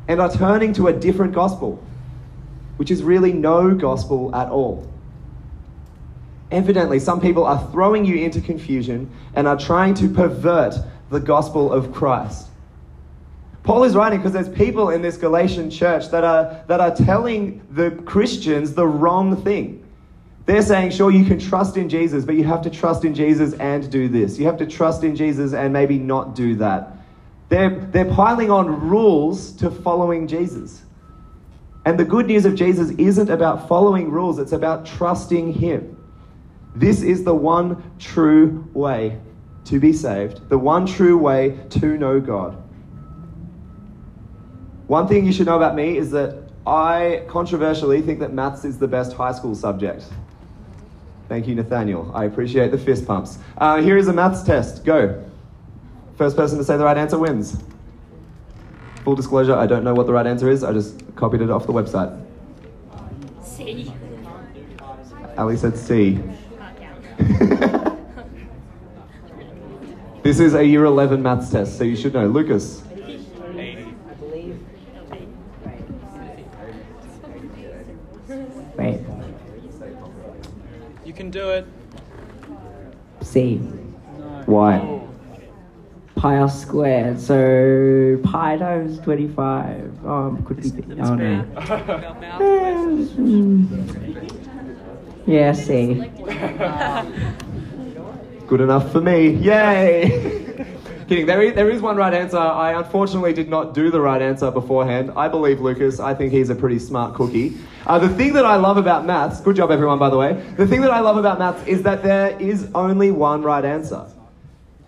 and 0.08 0.20
are 0.20 0.32
turning 0.32 0.72
to 0.74 0.88
a 0.88 0.92
different 0.92 1.34
gospel, 1.34 1.82
which 2.78 2.90
is 2.90 3.02
really 3.02 3.32
no 3.32 3.74
gospel 3.74 4.34
at 4.34 4.48
all. 4.48 4.90
Evidently, 6.50 6.98
some 6.98 7.20
people 7.20 7.44
are 7.44 7.66
throwing 7.70 8.04
you 8.04 8.16
into 8.16 8.40
confusion 8.40 9.10
and 9.34 9.46
are 9.46 9.58
trying 9.58 9.94
to 9.94 10.08
pervert 10.08 10.74
the 11.10 11.20
gospel 11.20 11.72
of 11.72 11.92
Christ. 11.92 12.48
Paul 13.62 13.84
is 13.84 13.94
writing 13.94 14.18
because 14.18 14.32
there's 14.32 14.48
people 14.48 14.88
in 14.88 15.02
this 15.02 15.18
Galatian 15.18 15.70
church 15.70 16.10
that 16.10 16.24
are, 16.24 16.64
that 16.68 16.80
are 16.80 16.94
telling 16.94 17.66
the 17.70 17.90
Christians 17.90 18.72
the 18.72 18.86
wrong 18.86 19.36
thing. 19.42 19.84
They're 20.46 20.62
saying, 20.62 20.92
sure, 20.92 21.10
you 21.10 21.26
can 21.26 21.38
trust 21.38 21.76
in 21.76 21.90
Jesus, 21.90 22.24
but 22.24 22.34
you 22.34 22.44
have 22.44 22.62
to 22.62 22.70
trust 22.70 23.04
in 23.04 23.14
Jesus 23.14 23.52
and 23.54 23.90
do 23.90 24.08
this. 24.08 24.38
You 24.38 24.46
have 24.46 24.56
to 24.56 24.66
trust 24.66 25.04
in 25.04 25.14
Jesus 25.14 25.52
and 25.52 25.70
maybe 25.74 25.98
not 25.98 26.34
do 26.34 26.54
that. 26.56 26.96
They're, 27.50 27.78
they're 27.78 28.10
piling 28.10 28.50
on 28.50 28.88
rules 28.88 29.52
to 29.56 29.70
following 29.70 30.26
Jesus. 30.26 30.82
And 31.84 32.00
the 32.00 32.04
good 32.06 32.26
news 32.26 32.46
of 32.46 32.54
Jesus 32.54 32.90
isn't 32.92 33.28
about 33.28 33.68
following 33.68 34.10
rules, 34.10 34.38
it's 34.38 34.52
about 34.52 34.86
trusting 34.86 35.52
Him. 35.52 35.97
This 36.78 37.02
is 37.02 37.24
the 37.24 37.34
one 37.34 37.82
true 37.98 38.64
way 38.72 39.18
to 39.64 39.80
be 39.80 39.92
saved, 39.92 40.48
the 40.48 40.56
one 40.56 40.86
true 40.86 41.18
way 41.18 41.58
to 41.70 41.98
know 41.98 42.20
God. 42.20 42.56
One 44.86 45.08
thing 45.08 45.26
you 45.26 45.32
should 45.32 45.46
know 45.46 45.56
about 45.56 45.74
me 45.74 45.98
is 45.98 46.12
that 46.12 46.40
I 46.64 47.24
controversially 47.26 48.00
think 48.00 48.20
that 48.20 48.32
maths 48.32 48.64
is 48.64 48.78
the 48.78 48.86
best 48.86 49.12
high 49.12 49.32
school 49.32 49.56
subject. 49.56 50.04
Thank 51.28 51.48
you, 51.48 51.56
Nathaniel. 51.56 52.12
I 52.14 52.26
appreciate 52.26 52.70
the 52.70 52.78
fist 52.78 53.06
pumps. 53.06 53.38
Uh, 53.58 53.82
here 53.82 53.96
is 53.96 54.06
a 54.06 54.12
maths 54.12 54.44
test. 54.44 54.84
Go. 54.84 55.24
First 56.16 56.36
person 56.36 56.58
to 56.58 56.64
say 56.64 56.76
the 56.76 56.84
right 56.84 56.96
answer 56.96 57.18
wins. 57.18 57.60
Full 59.02 59.16
disclosure, 59.16 59.54
I 59.56 59.66
don't 59.66 59.82
know 59.82 59.94
what 59.94 60.06
the 60.06 60.12
right 60.12 60.26
answer 60.28 60.48
is. 60.48 60.62
I 60.62 60.72
just 60.72 61.02
copied 61.16 61.40
it 61.40 61.50
off 61.50 61.66
the 61.66 61.72
website. 61.72 62.24
C. 63.42 63.92
Ali 65.36 65.56
said 65.56 65.76
C. 65.76 66.20
this 70.22 70.38
is 70.40 70.54
a 70.54 70.64
year 70.64 70.84
11 70.84 71.22
maths 71.22 71.50
test, 71.50 71.76
so 71.78 71.84
you 71.84 71.96
should 71.96 72.14
know. 72.14 72.26
Lucas. 72.26 72.82
Wait. 78.76 79.00
You 81.04 81.12
can 81.12 81.30
do 81.30 81.50
it. 81.50 81.66
C. 83.22 83.56
Why? 84.46 85.00
Pi 86.14 86.36
r 86.36 86.48
squared. 86.48 87.20
So 87.20 88.18
pi 88.22 88.56
times 88.56 88.98
25. 89.00 90.06
Um, 90.06 90.44
could 90.44 90.62
be. 90.62 90.70
Oh 91.00 91.14
no. 91.14 91.44
Yeah, 95.28 95.52
C. 95.52 95.92
Good 98.46 98.62
enough 98.62 98.90
for 98.90 99.02
me. 99.02 99.28
Yay! 99.28 100.64
Kidding. 101.06 101.26
There 101.26 101.42
is, 101.42 101.54
there 101.54 101.68
is 101.68 101.82
one 101.82 101.98
right 101.98 102.14
answer. 102.14 102.38
I 102.38 102.72
unfortunately 102.72 103.34
did 103.34 103.50
not 103.50 103.74
do 103.74 103.90
the 103.90 104.00
right 104.00 104.22
answer 104.22 104.50
beforehand. 104.50 105.12
I 105.16 105.28
believe 105.28 105.60
Lucas. 105.60 106.00
I 106.00 106.14
think 106.14 106.32
he's 106.32 106.48
a 106.48 106.54
pretty 106.54 106.78
smart 106.78 107.14
cookie. 107.14 107.58
Uh, 107.86 107.98
the 107.98 108.08
thing 108.08 108.32
that 108.32 108.46
I 108.46 108.56
love 108.56 108.78
about 108.78 109.04
maths, 109.04 109.42
good 109.42 109.54
job 109.54 109.70
everyone, 109.70 109.98
by 109.98 110.08
the 110.08 110.16
way. 110.16 110.32
The 110.56 110.66
thing 110.66 110.80
that 110.80 110.92
I 110.92 111.00
love 111.00 111.18
about 111.18 111.38
maths 111.38 111.62
is 111.66 111.82
that 111.82 112.02
there 112.02 112.30
is 112.40 112.70
only 112.74 113.10
one 113.10 113.42
right 113.42 113.66
answer. 113.66 114.06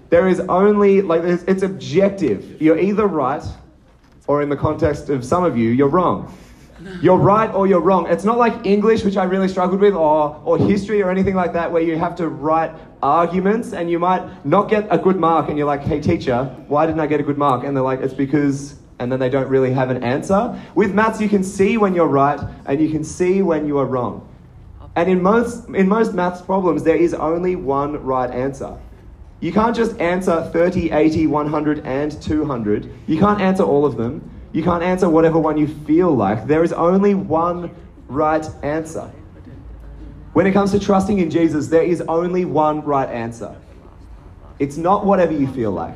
There 0.09 0.27
is 0.27 0.41
only, 0.41 1.03
like, 1.03 1.21
it's 1.23 1.63
objective. 1.63 2.63
You're 2.63 2.79
either 2.79 3.07
right, 3.07 3.45
or 4.27 4.41
in 4.41 4.49
the 4.49 4.57
context 4.57 5.11
of 5.11 5.23
some 5.23 5.45
of 5.45 5.59
you, 5.59 5.69
you're 5.69 5.89
wrong. 5.89 6.35
You're 7.01 7.19
right 7.19 7.53
or 7.53 7.67
you're 7.67 7.81
wrong. 7.81 8.07
It's 8.09 8.25
not 8.25 8.39
like 8.39 8.67
English, 8.67 9.05
which 9.05 9.17
I 9.17 9.25
really 9.25 9.49
struggled 9.49 9.81
with, 9.81 9.95
or, 9.95 10.41
or 10.45 10.59
history 10.59 11.03
or 11.03 11.11
anything 11.11 11.35
like 11.35 11.53
that, 11.53 11.71
where 11.71 11.83
you 11.83 11.99
have 11.99 12.17
to 12.17 12.29
write 12.29 12.73
arguments 13.03 13.73
and 13.73 13.91
you 13.91 13.99
might 13.99 14.45
not 14.45 14.69
get 14.69 14.87
a 14.91 14.99
good 14.99 15.17
mark 15.17 15.49
and 15.49 15.57
you're 15.57 15.67
like, 15.67 15.83
hey, 15.83 16.01
teacher, 16.01 16.45
why 16.69 16.87
didn't 16.87 17.01
I 17.01 17.07
get 17.07 17.21
a 17.21 17.23
good 17.23 17.39
mark? 17.39 17.65
And 17.65 17.77
they're 17.77 17.85
like, 17.85 18.01
it's 18.01 18.15
because, 18.15 18.77
and 18.99 19.11
then 19.11 19.19
they 19.19 19.31
don't 19.31 19.49
really 19.49 19.73
have 19.73 19.91
an 19.91 20.03
answer. 20.03 20.59
With 20.75 20.95
maths, 20.95 21.21
you 21.21 21.29
can 21.29 21.45
see 21.45 21.77
when 21.77 21.95
you're 21.95 22.09
right 22.09 22.41
and 22.67 22.81
you 22.81 22.91
can 22.91 23.05
see 23.05 23.43
when 23.43 23.67
you 23.67 23.79
are 23.79 23.87
wrong. 23.87 24.27
And 24.97 25.09
in 25.09 25.23
most, 25.23 25.69
in 25.69 25.89
most 25.89 26.15
maths 26.15 26.43
problems, 26.43 26.83
there 26.83 26.97
is 26.97 27.15
only 27.15 27.57
one 27.57 28.03
right 28.05 28.31
answer. 28.31 28.79
You 29.41 29.53
can't 29.53 29.75
just 29.75 29.99
answer 29.99 30.43
30, 30.53 30.91
80, 30.91 31.27
100, 31.27 31.87
and 31.87 32.21
200. 32.21 32.93
You 33.07 33.19
can't 33.19 33.41
answer 33.41 33.63
all 33.63 33.87
of 33.87 33.97
them. 33.97 34.31
You 34.53 34.63
can't 34.63 34.83
answer 34.83 35.09
whatever 35.09 35.39
one 35.39 35.57
you 35.57 35.69
feel 35.69 36.15
like. 36.15 36.47
There 36.47 36.65
is 36.65 36.73
only 36.73 37.15
one 37.15 37.71
right 38.09 38.47
answer. 38.63 39.11
When 40.33 40.47
it 40.47 40.53
comes 40.53 40.73
to 40.73 40.81
trusting 40.81 41.19
in 41.19 41.31
Jesus, 41.31 41.69
there 41.69 41.83
is 41.83 42.01
only 42.03 42.45
one 42.45 42.83
right 42.85 43.09
answer. 43.09 43.57
It's 44.59 44.77
not 44.77 45.07
whatever 45.07 45.33
you 45.33 45.47
feel 45.49 45.73
like. 45.73 45.95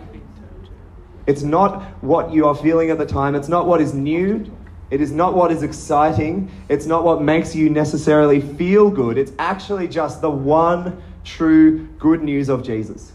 It's 1.26 1.42
not 1.42 1.82
what 2.02 2.32
you 2.32 2.46
are 2.46 2.54
feeling 2.54 2.90
at 2.90 2.98
the 2.98 3.06
time. 3.06 3.34
It's 3.34 3.48
not 3.48 3.66
what 3.66 3.80
is 3.80 3.94
new. 3.94 4.50
It 4.90 5.00
is 5.00 5.10
not 5.10 5.34
what 5.34 5.50
is 5.50 5.62
exciting. 5.62 6.50
It's 6.68 6.86
not 6.86 7.04
what 7.04 7.22
makes 7.22 7.54
you 7.54 7.70
necessarily 7.70 8.40
feel 8.40 8.90
good. 8.90 9.18
It's 9.18 9.32
actually 9.38 9.88
just 9.88 10.20
the 10.20 10.30
one 10.30 11.02
true 11.24 11.86
good 11.98 12.22
news 12.22 12.48
of 12.48 12.62
Jesus. 12.62 13.12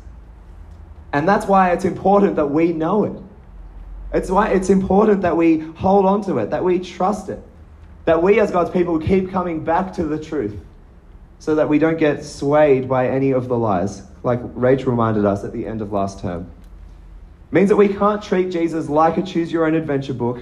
And 1.14 1.28
that's 1.28 1.46
why 1.46 1.72
it's 1.72 1.86
important 1.86 2.36
that 2.36 2.48
we 2.48 2.74
know 2.74 3.06
it. 3.06 3.24
It's 4.14 4.30
why 4.30 4.50
it's 4.50 4.70
important 4.70 5.22
that 5.22 5.38
we 5.38 5.60
hold 5.60 6.06
on 6.06 6.22
to 6.24 6.38
it, 6.40 6.50
that 6.50 6.64
we 6.64 6.80
trust 6.80 7.30
it, 7.30 7.42
that 8.06 8.22
we 8.24 8.40
as 8.40 8.52
God's 8.52 8.72
people 8.72 9.00
keep 9.00 9.32
coming 9.32 9.64
back 9.64 9.94
to 9.94 10.04
the 10.04 10.18
truth 10.18 10.60
so 11.38 11.56
that 11.56 11.70
we 11.70 11.80
don't 11.80 11.98
get 11.98 12.24
swayed 12.24 12.90
by 12.90 13.08
any 13.08 13.32
of 13.32 13.48
the 13.48 13.58
lies, 13.58 14.04
like 14.24 14.40
Rachel 14.44 14.92
reminded 14.92 15.26
us 15.26 15.44
at 15.44 15.54
the 15.54 15.66
end 15.66 15.82
of 15.82 15.92
last 15.92 16.20
term. 16.20 16.52
It 17.52 17.54
means 17.54 17.70
that 17.70 17.78
we 17.78 17.88
can't 17.88 18.22
treat 18.22 18.52
Jesus 18.52 18.90
like 18.90 19.18
a 19.18 19.24
choose 19.24 19.52
your 19.52 19.66
own 19.66 19.76
adventure 19.76 20.14
book 20.14 20.42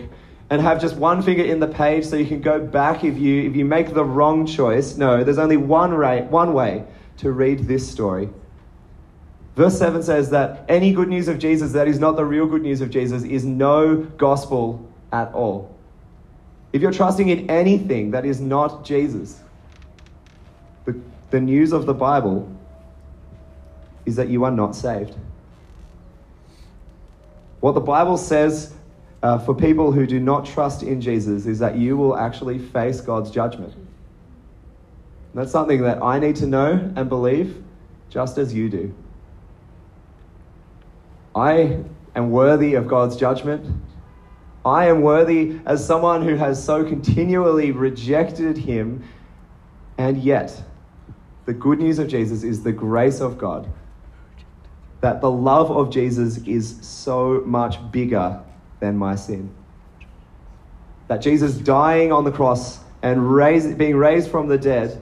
and 0.50 0.62
have 0.62 0.82
just 0.82 0.96
one 0.96 1.22
finger 1.22 1.44
in 1.44 1.60
the 1.60 1.68
page 1.68 2.06
so 2.06 2.16
you 2.16 2.26
can 2.26 2.42
go 2.42 2.60
back 2.60 3.04
if 3.04 3.18
you 3.18 3.44
if 3.50 3.56
you 3.56 3.66
make 3.66 3.94
the 3.94 4.04
wrong 4.04 4.46
choice. 4.46 4.98
No, 4.98 5.24
there's 5.24 5.38
only 5.38 5.58
one 5.58 5.98
way, 5.98 6.22
one 6.24 6.54
way 6.54 6.86
to 7.18 7.32
read 7.32 7.68
this 7.68 7.90
story. 7.90 8.30
Verse 9.58 9.76
7 9.80 10.04
says 10.04 10.30
that 10.30 10.64
any 10.70 10.94
good 10.94 11.10
news 11.10 11.28
of 11.28 11.40
Jesus 11.40 11.72
that 11.72 11.88
is 11.88 11.98
not 12.00 12.16
the 12.16 12.24
real 12.24 12.46
good 12.46 12.62
news 12.62 12.80
of 12.80 12.92
Jesus 12.92 13.24
is 13.24 13.44
no 13.44 13.96
gospel 13.96 14.88
at 15.12 15.34
all. 15.34 15.76
If 16.74 16.84
you're 16.84 16.92
trusting 16.92 17.30
in 17.30 17.50
anything 17.50 18.12
that 18.12 18.24
is 18.24 18.40
not 18.40 18.86
Jesus, 18.86 19.42
the, 20.86 20.96
the 21.32 21.42
news 21.42 21.72
of 21.74 21.88
the 21.88 21.94
Bible 21.96 22.48
is 24.06 24.16
that 24.16 24.30
you 24.30 24.44
are 24.44 24.52
not 24.52 24.76
saved. 24.76 25.16
What 27.60 27.72
the 27.72 27.82
Bible 27.82 28.18
says 28.18 28.76
uh, 29.24 29.40
for 29.40 29.56
people 29.56 29.92
who 29.92 30.06
do 30.06 30.20
not 30.20 30.46
trust 30.46 30.84
in 30.84 31.02
Jesus 31.02 31.48
is 31.48 31.58
that 31.58 31.78
you 31.78 31.98
will 31.98 32.16
actually 32.16 32.60
face 32.60 33.02
God's 33.02 33.32
judgment. 33.32 33.74
That's 35.34 35.52
something 35.52 35.82
that 35.82 36.04
I 36.04 36.20
need 36.20 36.36
to 36.36 36.46
know 36.46 36.94
and 36.96 37.10
believe 37.10 37.64
just 38.12 38.38
as 38.38 38.54
you 38.54 38.70
do. 38.70 38.94
I 41.38 41.84
am 42.16 42.32
worthy 42.32 42.74
of 42.74 42.88
God's 42.88 43.16
judgment. 43.16 43.64
I 44.66 44.88
am 44.88 45.04
worthy 45.04 45.60
as 45.68 45.86
someone 45.86 46.24
who 46.24 46.36
has 46.36 46.62
so 46.62 46.84
continually 46.84 47.72
rejected 47.72 48.58
Him, 48.58 49.04
and 50.00 50.18
yet 50.18 50.64
the 51.46 51.54
good 51.54 51.78
news 51.78 52.00
of 52.00 52.08
Jesus 52.08 52.42
is 52.42 52.64
the 52.64 52.72
grace 52.72 53.22
of 53.22 53.38
God. 53.38 53.70
That 55.02 55.22
the 55.22 55.30
love 55.30 55.70
of 55.70 55.92
Jesus 55.92 56.40
is 56.40 56.80
so 56.82 57.44
much 57.46 57.92
bigger 57.92 58.42
than 58.80 58.98
my 58.98 59.14
sin. 59.14 59.52
That 61.08 61.18
Jesus 61.22 61.54
dying 61.54 62.12
on 62.12 62.24
the 62.24 62.32
cross 62.32 62.80
and 63.04 63.32
raised, 63.32 63.78
being 63.78 63.96
raised 63.96 64.32
from 64.32 64.48
the 64.48 64.58
dead 64.58 65.00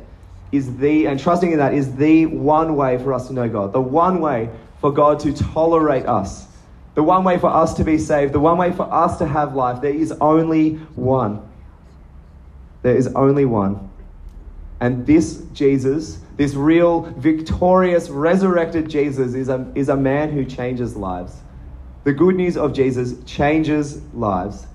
is 0.51 0.75
the, 0.77 1.07
and 1.07 1.17
trusting 1.17 1.53
in 1.53 1.59
that 1.59 1.73
is 1.73 1.95
the 1.95 2.25
one 2.25 2.75
way 2.75 2.97
for 2.97 3.13
us 3.13 3.27
to 3.27 3.33
know 3.33 3.47
God. 3.47 3.71
The 3.71 3.81
one 3.81 4.19
way 4.19 4.49
for 4.79 4.91
God 4.91 5.19
to 5.21 5.33
tolerate 5.33 6.05
us. 6.05 6.47
The 6.95 7.03
one 7.03 7.23
way 7.23 7.37
for 7.37 7.47
us 7.47 7.73
to 7.75 7.83
be 7.83 7.97
saved, 7.97 8.33
the 8.33 8.39
one 8.39 8.57
way 8.57 8.71
for 8.71 8.91
us 8.91 9.17
to 9.17 9.27
have 9.27 9.55
life, 9.55 9.81
there 9.81 9.93
is 9.93 10.13
only 10.21 10.75
one. 10.95 11.41
There 12.81 12.95
is 12.95 13.07
only 13.07 13.45
one. 13.45 13.89
And 14.79 15.05
this 15.05 15.43
Jesus, 15.53 16.19
this 16.37 16.53
real, 16.53 17.01
victorious, 17.17 18.09
resurrected 18.09 18.89
Jesus, 18.89 19.33
is 19.33 19.49
a, 19.49 19.71
is 19.75 19.89
a 19.89 19.95
man 19.95 20.31
who 20.31 20.45
changes 20.45 20.95
lives. 20.95 21.37
The 22.03 22.13
good 22.13 22.35
news 22.35 22.55
of 22.55 22.73
Jesus 22.73 23.15
changes 23.25 24.01
lives. 24.13 24.67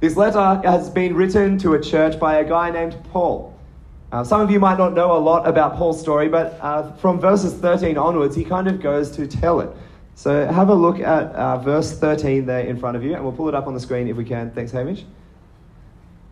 This 0.00 0.16
letter 0.16 0.60
has 0.64 0.88
been 0.90 1.16
written 1.16 1.58
to 1.58 1.74
a 1.74 1.82
church 1.82 2.20
by 2.20 2.36
a 2.36 2.44
guy 2.48 2.70
named 2.70 2.96
Paul. 3.10 3.55
Uh, 4.12 4.22
some 4.22 4.40
of 4.40 4.50
you 4.50 4.60
might 4.60 4.78
not 4.78 4.94
know 4.94 5.16
a 5.16 5.18
lot 5.18 5.48
about 5.48 5.76
Paul's 5.76 6.00
story, 6.00 6.28
but 6.28 6.58
uh, 6.60 6.92
from 6.96 7.20
verses 7.20 7.54
13 7.54 7.98
onwards, 7.98 8.36
he 8.36 8.44
kind 8.44 8.68
of 8.68 8.80
goes 8.80 9.10
to 9.12 9.26
tell 9.26 9.60
it. 9.60 9.70
So 10.14 10.46
have 10.46 10.68
a 10.68 10.74
look 10.74 11.00
at 11.00 11.32
uh, 11.34 11.58
verse 11.58 11.98
13 11.98 12.46
there 12.46 12.60
in 12.60 12.78
front 12.78 12.96
of 12.96 13.04
you, 13.04 13.14
and 13.14 13.22
we'll 13.22 13.32
pull 13.32 13.48
it 13.48 13.54
up 13.54 13.66
on 13.66 13.74
the 13.74 13.80
screen 13.80 14.08
if 14.08 14.16
we 14.16 14.24
can. 14.24 14.50
Thanks, 14.52 14.72
Hamish. 14.72 15.04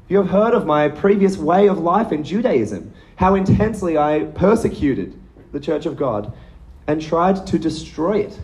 You 0.08 0.18
have 0.18 0.28
heard 0.28 0.54
of 0.54 0.66
my 0.66 0.88
previous 0.88 1.36
way 1.36 1.68
of 1.68 1.78
life 1.78 2.12
in 2.12 2.22
Judaism, 2.22 2.92
how 3.16 3.34
intensely 3.34 3.98
I 3.98 4.24
persecuted 4.34 5.18
the 5.52 5.60
church 5.60 5.86
of 5.86 5.96
God 5.96 6.32
and 6.86 7.00
tried 7.00 7.46
to 7.46 7.58
destroy 7.58 8.20
it. 8.20 8.38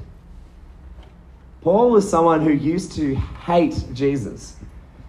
Paul 1.60 1.90
was 1.90 2.08
someone 2.08 2.40
who 2.40 2.52
used 2.52 2.92
to 2.92 3.14
hate 3.14 3.84
Jesus. 3.92 4.56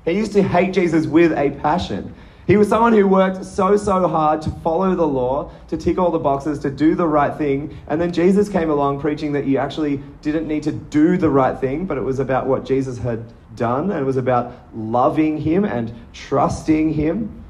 He 0.06 0.12
used 0.12 0.34
to 0.34 0.44
hate 0.44 0.74
Jesus 0.74 1.08
with 1.08 1.32
a 1.32 1.52
passion. 1.62 2.14
He 2.52 2.58
was 2.58 2.68
someone 2.68 2.92
who 2.92 3.08
worked 3.08 3.46
so, 3.46 3.78
so 3.78 4.06
hard 4.10 4.42
to 4.42 4.50
follow 4.62 4.94
the 4.94 5.08
law, 5.08 5.54
to 5.70 5.78
tick 5.78 5.98
all 5.98 6.12
the 6.12 6.20
boxes, 6.20 6.60
to 6.60 6.70
do 6.70 6.96
the 6.96 7.08
right 7.08 7.34
thing. 7.38 7.78
And 7.88 8.02
then 8.02 8.12
Jesus 8.12 8.50
came 8.50 8.70
along 8.70 9.00
preaching 9.00 9.32
that 9.32 9.46
you 9.46 9.58
actually 9.58 10.04
didn't 10.22 10.50
need 10.50 10.64
to 10.64 10.74
do 10.74 11.16
the 11.16 11.30
right 11.30 11.58
thing, 11.58 11.86
but 11.86 11.98
it 11.98 12.02
was 12.02 12.20
about 12.20 12.48
what 12.48 12.66
Jesus 12.66 12.98
had 12.98 13.24
done, 13.56 13.90
and 13.90 14.02
it 14.02 14.04
was 14.04 14.18
about 14.18 14.52
loving 14.76 15.38
him 15.38 15.64
and 15.64 15.94
trusting 16.12 16.92
him. 16.92 17.42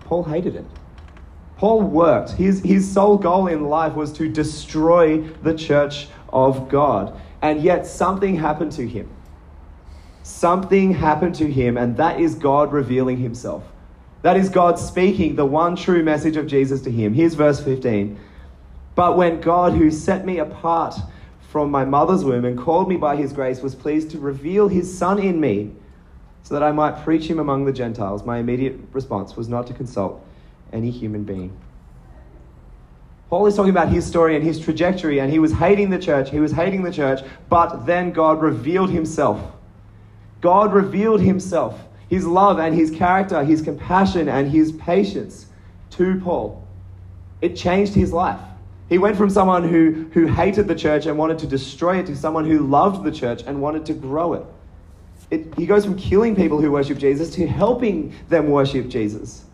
Paul 0.00 0.24
hated 0.24 0.56
it. 0.56 0.64
Paul 1.58 1.82
worked. 1.82 2.32
His, 2.32 2.60
his 2.60 2.92
sole 2.92 3.18
goal 3.18 3.46
in 3.46 3.68
life 3.68 3.94
was 3.94 4.12
to 4.14 4.28
destroy 4.28 5.20
the 5.44 5.54
church 5.54 6.08
of 6.32 6.68
God. 6.68 7.16
And 7.40 7.62
yet 7.62 7.86
something 7.86 8.34
happened 8.34 8.72
to 8.72 8.88
him. 8.88 9.08
Something 10.30 10.94
happened 10.94 11.34
to 11.34 11.50
him, 11.50 11.76
and 11.76 11.96
that 11.96 12.20
is 12.20 12.34
God 12.34 12.72
revealing 12.72 13.18
himself. 13.18 13.64
That 14.22 14.36
is 14.36 14.48
God 14.48 14.78
speaking 14.78 15.34
the 15.34 15.44
one 15.44 15.76
true 15.76 16.02
message 16.02 16.36
of 16.36 16.46
Jesus 16.46 16.80
to 16.82 16.90
him. 16.90 17.12
Here's 17.12 17.34
verse 17.34 17.62
15. 17.62 18.18
But 18.94 19.16
when 19.16 19.40
God, 19.40 19.74
who 19.74 19.90
set 19.90 20.24
me 20.24 20.38
apart 20.38 20.94
from 21.50 21.70
my 21.70 21.84
mother's 21.84 22.24
womb 22.24 22.44
and 22.44 22.56
called 22.56 22.88
me 22.88 22.96
by 22.96 23.16
his 23.16 23.32
grace, 23.32 23.60
was 23.60 23.74
pleased 23.74 24.12
to 24.12 24.18
reveal 24.18 24.68
his 24.68 24.96
Son 24.96 25.18
in 25.18 25.40
me 25.40 25.72
so 26.42 26.54
that 26.54 26.62
I 26.62 26.72
might 26.72 27.04
preach 27.04 27.26
him 27.26 27.38
among 27.38 27.64
the 27.64 27.72
Gentiles, 27.72 28.24
my 28.24 28.38
immediate 28.38 28.78
response 28.92 29.36
was 29.36 29.48
not 29.48 29.66
to 29.66 29.74
consult 29.74 30.24
any 30.72 30.90
human 30.90 31.24
being. 31.24 31.54
Paul 33.28 33.46
is 33.46 33.56
talking 33.56 33.70
about 33.70 33.88
his 33.88 34.06
story 34.06 34.36
and 34.36 34.44
his 34.44 34.58
trajectory, 34.58 35.18
and 35.18 35.30
he 35.30 35.38
was 35.38 35.52
hating 35.52 35.90
the 35.90 35.98
church. 35.98 36.30
He 36.30 36.40
was 36.40 36.52
hating 36.52 36.82
the 36.82 36.92
church, 36.92 37.20
but 37.48 37.84
then 37.84 38.12
God 38.12 38.40
revealed 38.40 38.90
himself. 38.90 39.56
God 40.40 40.72
revealed 40.72 41.20
himself, 41.20 41.80
his 42.08 42.26
love 42.26 42.58
and 42.58 42.74
his 42.74 42.90
character, 42.90 43.44
his 43.44 43.62
compassion 43.62 44.28
and 44.28 44.50
his 44.50 44.72
patience 44.72 45.46
to 45.90 46.20
Paul. 46.20 46.66
It 47.40 47.56
changed 47.56 47.94
his 47.94 48.12
life. 48.12 48.40
He 48.88 48.98
went 48.98 49.16
from 49.16 49.30
someone 49.30 49.68
who, 49.68 50.10
who 50.12 50.26
hated 50.26 50.66
the 50.66 50.74
church 50.74 51.06
and 51.06 51.16
wanted 51.16 51.38
to 51.40 51.46
destroy 51.46 51.98
it 51.98 52.06
to 52.06 52.16
someone 52.16 52.44
who 52.44 52.66
loved 52.66 53.04
the 53.04 53.12
church 53.12 53.42
and 53.46 53.62
wanted 53.62 53.86
to 53.86 53.94
grow 53.94 54.34
it. 54.34 54.44
it 55.30 55.54
he 55.56 55.64
goes 55.64 55.84
from 55.84 55.96
killing 55.96 56.34
people 56.34 56.60
who 56.60 56.72
worship 56.72 56.98
Jesus 56.98 57.30
to 57.34 57.46
helping 57.46 58.12
them 58.28 58.48
worship 58.48 58.88
Jesus. 58.88 59.44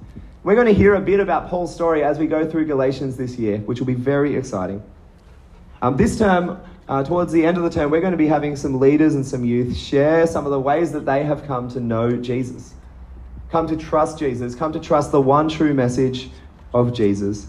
We're 0.42 0.54
going 0.54 0.68
to 0.68 0.74
hear 0.74 0.94
a 0.94 1.00
bit 1.00 1.20
about 1.20 1.50
Paul's 1.50 1.74
story 1.74 2.02
as 2.02 2.18
we 2.18 2.26
go 2.26 2.48
through 2.48 2.66
Galatians 2.66 3.16
this 3.16 3.36
year, 3.36 3.58
which 3.58 3.78
will 3.78 3.86
be 3.86 3.94
very 3.94 4.36
exciting. 4.36 4.82
Um, 5.82 5.96
this 5.96 6.18
term, 6.18 6.58
uh, 6.88 7.02
towards 7.02 7.32
the 7.32 7.44
end 7.44 7.56
of 7.56 7.64
the 7.64 7.70
term, 7.70 7.90
we're 7.90 8.00
going 8.00 8.12
to 8.12 8.16
be 8.16 8.28
having 8.28 8.54
some 8.54 8.78
leaders 8.78 9.14
and 9.14 9.26
some 9.26 9.44
youth 9.44 9.76
share 9.76 10.26
some 10.26 10.44
of 10.44 10.52
the 10.52 10.60
ways 10.60 10.92
that 10.92 11.04
they 11.04 11.24
have 11.24 11.44
come 11.46 11.68
to 11.70 11.80
know 11.80 12.16
Jesus, 12.16 12.74
come 13.50 13.66
to 13.66 13.76
trust 13.76 14.18
Jesus, 14.18 14.54
come 14.54 14.72
to 14.72 14.80
trust 14.80 15.10
the 15.10 15.20
one 15.20 15.48
true 15.48 15.74
message 15.74 16.30
of 16.72 16.92
Jesus. 16.92 17.48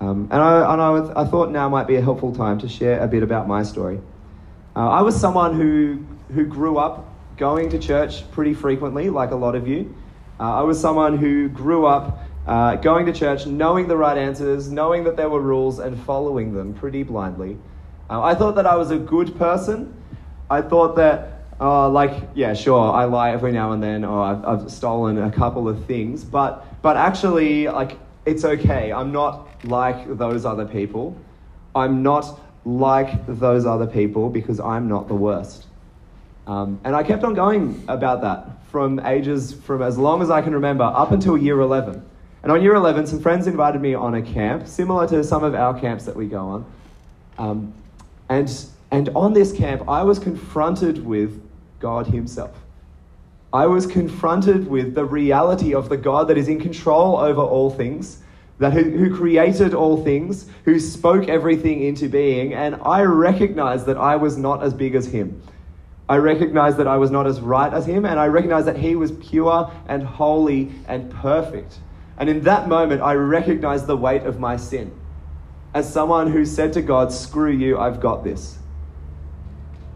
Um, 0.00 0.28
and 0.30 0.42
I, 0.42 0.72
and 0.72 0.82
I, 0.82 1.22
I, 1.22 1.24
thought 1.24 1.50
now 1.50 1.68
might 1.68 1.86
be 1.86 1.96
a 1.96 2.00
helpful 2.00 2.34
time 2.34 2.58
to 2.58 2.68
share 2.68 3.00
a 3.00 3.06
bit 3.06 3.22
about 3.22 3.46
my 3.46 3.62
story. 3.62 4.00
Uh, 4.74 4.88
I 4.88 5.02
was 5.02 5.18
someone 5.18 5.54
who, 5.54 6.04
who 6.34 6.44
grew 6.44 6.78
up 6.78 7.08
going 7.36 7.68
to 7.70 7.78
church 7.78 8.28
pretty 8.32 8.54
frequently, 8.54 9.08
like 9.10 9.30
a 9.30 9.36
lot 9.36 9.54
of 9.54 9.68
you. 9.68 9.94
Uh, 10.40 10.60
I 10.60 10.62
was 10.62 10.80
someone 10.80 11.16
who 11.16 11.48
grew 11.48 11.86
up 11.86 12.18
uh, 12.46 12.76
going 12.76 13.06
to 13.06 13.12
church, 13.12 13.46
knowing 13.46 13.88
the 13.88 13.96
right 13.96 14.18
answers, 14.18 14.70
knowing 14.70 15.04
that 15.04 15.16
there 15.16 15.28
were 15.28 15.40
rules, 15.40 15.78
and 15.78 15.98
following 16.04 16.52
them 16.54 16.74
pretty 16.74 17.02
blindly. 17.02 17.56
Uh, 18.08 18.22
I 18.22 18.34
thought 18.34 18.54
that 18.56 18.66
I 18.66 18.76
was 18.76 18.90
a 18.90 18.98
good 18.98 19.36
person. 19.36 19.94
I 20.50 20.60
thought 20.60 20.96
that, 20.96 21.44
uh, 21.60 21.88
like, 21.88 22.28
yeah, 22.34 22.52
sure, 22.52 22.92
I 22.92 23.04
lie 23.04 23.30
every 23.30 23.52
now 23.52 23.72
and 23.72 23.82
then, 23.82 24.04
or 24.04 24.22
I've, 24.22 24.44
I've 24.44 24.70
stolen 24.70 25.18
a 25.18 25.30
couple 25.30 25.68
of 25.68 25.86
things, 25.86 26.22
but, 26.22 26.82
but 26.82 26.96
actually, 26.96 27.68
like, 27.68 27.98
it's 28.26 28.44
okay. 28.44 28.92
I'm 28.92 29.12
not 29.12 29.48
like 29.64 30.16
those 30.18 30.44
other 30.44 30.66
people. 30.66 31.16
I'm 31.74 32.02
not 32.02 32.40
like 32.64 33.26
those 33.26 33.66
other 33.66 33.86
people 33.86 34.30
because 34.30 34.60
I'm 34.60 34.88
not 34.88 35.08
the 35.08 35.14
worst. 35.14 35.66
Um, 36.46 36.80
and 36.84 36.94
I 36.94 37.02
kept 37.02 37.24
on 37.24 37.34
going 37.34 37.84
about 37.88 38.20
that 38.22 38.64
from 38.70 39.00
ages 39.00 39.52
from 39.52 39.82
as 39.82 39.96
long 39.96 40.20
as 40.22 40.30
I 40.30 40.42
can 40.42 40.52
remember 40.52 40.84
up 40.84 41.12
until 41.12 41.38
year 41.38 41.60
11. 41.60 42.04
And 42.42 42.52
on 42.52 42.62
year 42.62 42.74
11, 42.74 43.06
some 43.06 43.20
friends 43.20 43.46
invited 43.46 43.80
me 43.80 43.94
on 43.94 44.14
a 44.14 44.22
camp, 44.22 44.66
similar 44.66 45.06
to 45.08 45.24
some 45.24 45.44
of 45.44 45.54
our 45.54 45.78
camps 45.78 46.04
that 46.04 46.14
we 46.14 46.26
go 46.26 46.40
on. 46.40 46.72
Um, 47.38 47.74
and, 48.28 48.50
and 48.90 49.08
on 49.10 49.32
this 49.32 49.52
camp, 49.52 49.88
I 49.88 50.02
was 50.02 50.18
confronted 50.18 51.04
with 51.04 51.42
God 51.80 52.06
Himself. 52.06 52.56
I 53.52 53.66
was 53.66 53.86
confronted 53.86 54.68
with 54.68 54.94
the 54.94 55.04
reality 55.04 55.74
of 55.74 55.88
the 55.88 55.96
God 55.96 56.28
that 56.28 56.36
is 56.36 56.48
in 56.48 56.60
control 56.60 57.16
over 57.18 57.40
all 57.40 57.70
things, 57.70 58.18
that 58.58 58.72
who, 58.72 58.82
who 58.82 59.14
created 59.14 59.74
all 59.74 60.02
things, 60.02 60.50
who 60.64 60.80
spoke 60.80 61.28
everything 61.28 61.82
into 61.82 62.08
being, 62.08 62.54
and 62.54 62.76
I 62.82 63.02
recognized 63.02 63.86
that 63.86 63.96
I 63.96 64.16
was 64.16 64.36
not 64.36 64.62
as 64.62 64.74
big 64.74 64.94
as 64.94 65.06
Him. 65.06 65.40
I 66.08 66.16
recognized 66.16 66.76
that 66.76 66.86
I 66.86 66.98
was 66.98 67.10
not 67.10 67.26
as 67.26 67.40
right 67.40 67.72
as 67.72 67.86
him, 67.86 68.04
and 68.04 68.20
I 68.20 68.26
recognized 68.26 68.66
that 68.66 68.76
he 68.76 68.94
was 68.94 69.12
pure 69.12 69.70
and 69.88 70.02
holy 70.02 70.70
and 70.86 71.10
perfect. 71.10 71.78
And 72.18 72.28
in 72.28 72.42
that 72.42 72.68
moment, 72.68 73.00
I 73.00 73.14
recognized 73.14 73.86
the 73.86 73.96
weight 73.96 74.22
of 74.22 74.38
my 74.38 74.56
sin. 74.56 74.92
As 75.74 75.92
someone 75.92 76.30
who 76.30 76.46
said 76.46 76.72
to 76.74 76.82
God, 76.82 77.12
Screw 77.12 77.50
you, 77.50 77.78
I've 77.78 78.00
got 78.00 78.24
this. 78.24 78.58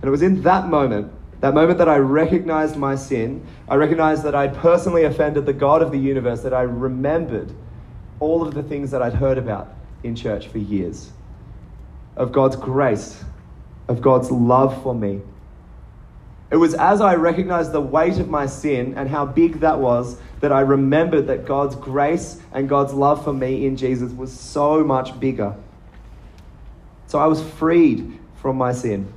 And 0.02 0.08
it 0.08 0.10
was 0.10 0.22
in 0.22 0.42
that 0.42 0.68
moment, 0.68 1.12
that 1.40 1.54
moment 1.54 1.78
that 1.78 1.88
I 1.88 1.96
recognized 1.96 2.76
my 2.76 2.96
sin, 2.96 3.46
I 3.68 3.76
recognized 3.76 4.24
that 4.24 4.34
I'd 4.34 4.54
personally 4.56 5.04
offended 5.04 5.46
the 5.46 5.52
God 5.52 5.80
of 5.80 5.92
the 5.92 5.98
universe, 5.98 6.42
that 6.42 6.52
I 6.52 6.62
remembered 6.62 7.52
all 8.20 8.46
of 8.46 8.54
the 8.54 8.62
things 8.62 8.90
that 8.90 9.00
I'd 9.00 9.14
heard 9.14 9.38
about 9.38 9.72
in 10.02 10.14
church 10.14 10.48
for 10.48 10.58
years 10.58 11.10
of 12.16 12.32
God's 12.32 12.56
grace, 12.56 13.24
of 13.86 14.02
God's 14.02 14.30
love 14.30 14.82
for 14.82 14.94
me, 14.94 15.20
it 16.50 16.56
was 16.56 16.74
as 16.74 17.00
I 17.00 17.14
recognized 17.14 17.72
the 17.72 17.80
weight 17.80 18.18
of 18.18 18.28
my 18.28 18.46
sin 18.46 18.94
and 18.96 19.08
how 19.08 19.26
big 19.26 19.60
that 19.60 19.78
was 19.78 20.18
that 20.40 20.50
I 20.50 20.60
remembered 20.60 21.26
that 21.26 21.44
God's 21.44 21.74
grace 21.74 22.40
and 22.52 22.68
God's 22.68 22.94
love 22.94 23.22
for 23.22 23.34
me 23.34 23.66
in 23.66 23.76
Jesus 23.76 24.12
was 24.12 24.32
so 24.32 24.82
much 24.82 25.18
bigger. 25.20 25.54
So 27.08 27.18
I 27.18 27.26
was 27.26 27.42
freed 27.42 28.18
from 28.36 28.56
my 28.56 28.72
sin. 28.72 29.12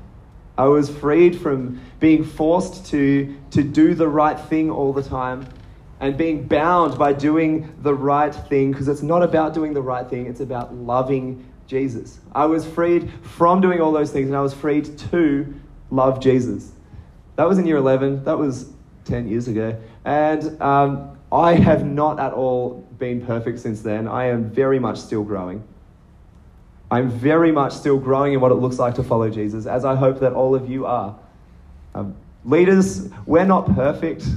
I 0.58 0.66
was 0.66 0.90
freed 0.90 1.40
from 1.40 1.82
being 2.00 2.24
forced 2.24 2.88
to, 2.88 3.36
to 3.52 3.64
do 3.64 3.94
the 3.94 4.08
right 4.08 4.40
thing 4.40 4.72
all 4.72 4.94
the 4.94 5.04
time 5.04 5.48
and 6.00 6.18
being 6.18 6.48
bound 6.48 6.98
by 6.98 7.14
doing 7.14 7.76
the 7.82 7.94
right 7.94 8.34
thing 8.34 8.72
because 8.72 8.88
it's 8.88 9.04
not 9.04 9.22
about 9.22 9.54
doing 9.54 9.74
the 9.74 9.82
right 9.82 10.10
thing, 10.10 10.26
it's 10.26 10.40
about 10.40 10.74
loving 10.74 11.46
Jesus. 11.68 12.20
I 12.34 12.46
was 12.46 12.66
freed 12.66 13.12
from 13.22 13.62
doing 13.62 13.82
all 13.82 13.92
those 13.92 14.12
things 14.12 14.28
and 14.28 14.36
I 14.36 14.42
was 14.42 14.54
freed 14.54 14.98
to 15.12 15.54
love 15.90 16.20
Jesus. 16.20 16.72
That 17.36 17.48
was 17.48 17.60
in 17.60 17.66
year 17.66 17.78
11. 17.78 18.24
That 18.24 18.38
was 18.38 18.72
10 19.06 19.28
years 19.28 19.48
ago. 19.48 19.80
And 20.06 20.62
um, 20.62 21.20
I 21.32 21.56
have 21.56 21.86
not 21.86 22.20
at 22.20 22.34
all 22.34 22.88
been 22.98 23.26
perfect 23.26 23.60
since 23.60 23.82
then. 23.82 24.08
I 24.08 24.26
am 24.26 24.50
very 24.50 24.80
much 24.80 24.98
still 24.98 25.24
growing. 25.24 25.64
I'm 26.92 27.10
very 27.10 27.54
much 27.54 27.72
still 27.72 27.98
growing 27.98 28.34
in 28.34 28.42
what 28.42 28.52
it 28.52 28.56
looks 28.56 28.78
like 28.78 28.96
to 28.96 29.04
follow 29.04 29.30
Jesus, 29.30 29.66
as 29.66 29.86
I 29.86 29.96
hope 29.96 30.20
that 30.20 30.34
all 30.34 30.54
of 30.54 30.70
you 30.70 30.86
are. 30.86 31.18
Um, 31.96 32.18
leaders, 32.44 33.10
we're 33.26 33.46
not 33.46 33.74
perfect. 33.74 34.28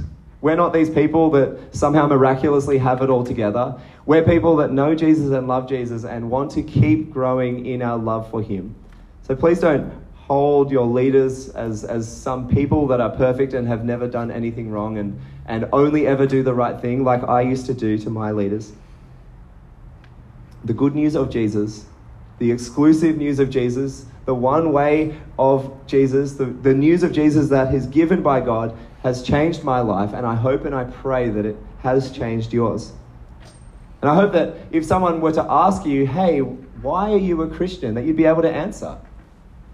We're 0.41 0.55
not 0.55 0.73
these 0.73 0.89
people 0.89 1.31
that 1.33 1.75
somehow 1.75 2.07
miraculously 2.07 2.79
have 2.79 3.03
it 3.03 3.11
all 3.11 3.25
together. 3.25 3.75
We're 4.07 4.23
people 4.23 4.55
that 4.57 4.71
know 4.71 4.95
Jesus 4.95 5.33
and 5.33 5.49
love 5.49 5.69
Jesus 5.69 6.05
and 6.05 6.31
want 6.31 6.53
to 6.53 6.63
keep 6.63 7.11
growing 7.11 7.67
in 7.67 7.83
our 7.83 7.99
love 7.99 8.31
for 8.31 8.41
Him. 8.41 8.77
So 9.23 9.35
please 9.35 9.59
don't 9.59 9.93
hold 10.15 10.71
your 10.71 10.87
leaders 10.87 11.49
as, 11.51 11.83
as 11.83 12.07
some 12.07 12.47
people 12.49 12.87
that 12.87 13.01
are 13.01 13.11
perfect 13.11 13.53
and 13.55 13.67
have 13.67 13.85
never 13.85 14.07
done 14.07 14.31
anything 14.31 14.71
wrong 14.71 14.99
and, 14.99 15.21
and 15.47 15.69
only 15.73 16.07
ever 16.07 16.25
do 16.25 16.45
the 16.45 16.55
right 16.55 16.81
thing, 16.81 17.03
like 17.03 17.25
I 17.25 17.41
used 17.41 17.67
to 17.67 17.75
do 17.75 17.99
to 17.99 18.11
my 18.11 18.31
leaders. 18.31 18.73
The 20.65 20.73
good 20.73 20.95
news 20.95 21.17
of 21.17 21.31
Jesus, 21.31 21.87
the 22.39 22.51
exclusive 22.51 23.17
news 23.17 23.39
of 23.39 23.51
Jesus, 23.51 24.07
the 24.25 24.35
one 24.35 24.73
way 24.73 25.17
of 25.39 25.87
Jesus, 25.87 26.35
the, 26.35 26.47
the 26.47 26.75
news 26.75 27.03
of 27.03 27.13
Jesus 27.13 27.49
that 27.49 27.75
is 27.75 27.87
given 27.87 28.23
by 28.23 28.41
God 28.41 28.77
has 29.03 29.23
changed 29.23 29.63
my 29.63 29.81
life, 29.81 30.13
and 30.15 30.27
I 30.27 30.35
hope 30.35 30.65
and 30.65 30.75
I 30.75 30.85
pray 30.85 31.29
that 31.29 31.45
it 31.45 31.57
has 31.81 32.11
changed 32.11 32.53
yours. 32.53 32.93
And 34.01 34.11
I 34.11 34.15
hope 34.15 34.33
that 34.33 34.57
if 34.71 34.85
someone 34.85 35.21
were 35.21 35.33
to 35.33 35.47
ask 35.49 35.85
you, 35.85 36.07
hey, 36.07 36.41
why 36.41 37.11
are 37.13 37.19
you 37.19 37.41
a 37.43 37.49
Christian, 37.49 37.95
that 37.95 38.05
you'd 38.05 38.17
be 38.17 38.27
able 38.27 38.43
to 38.43 38.51
answer. 38.51 38.99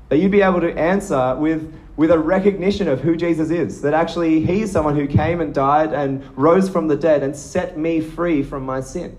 That 0.08 0.18
you'd 0.18 0.30
be 0.30 0.42
able 0.42 0.60
to 0.60 0.72
answer 0.76 1.34
with, 1.36 1.74
with 1.96 2.10
a 2.10 2.18
recognition 2.18 2.86
of 2.86 3.00
who 3.00 3.16
Jesus 3.16 3.50
is. 3.50 3.82
That 3.82 3.94
actually 3.94 4.44
he 4.44 4.62
is 4.62 4.70
someone 4.70 4.96
who 4.96 5.08
came 5.08 5.40
and 5.40 5.52
died 5.52 5.92
and 5.92 6.24
rose 6.36 6.68
from 6.68 6.86
the 6.88 6.96
dead 6.96 7.22
and 7.22 7.34
set 7.34 7.76
me 7.76 8.00
free 8.00 8.42
from 8.42 8.64
my 8.64 8.80
sin. 8.80 9.16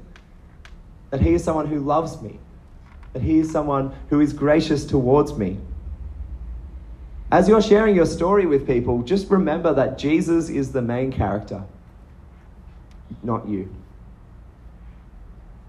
That 1.10 1.22
he 1.22 1.34
is 1.34 1.44
someone 1.44 1.68
who 1.68 1.80
loves 1.80 2.22
me. 2.22 2.40
That 3.14 3.22
he 3.22 3.40
is 3.40 3.52
someone 3.52 3.94
who 4.10 4.20
is 4.22 4.34
gracious 4.34 4.86
towards 4.86 5.38
me. 5.38 5.58
As 7.32 7.48
you're 7.48 7.62
sharing 7.62 7.96
your 7.96 8.06
story 8.06 8.46
with 8.46 8.68
people, 8.68 9.02
just 9.04 9.30
remember 9.30 9.74
that 9.74 9.98
Jesus 9.98 10.50
is 10.50 10.72
the 10.74 10.82
main 10.82 11.12
character, 11.12 11.64
not 13.24 13.48
you. 13.48 13.74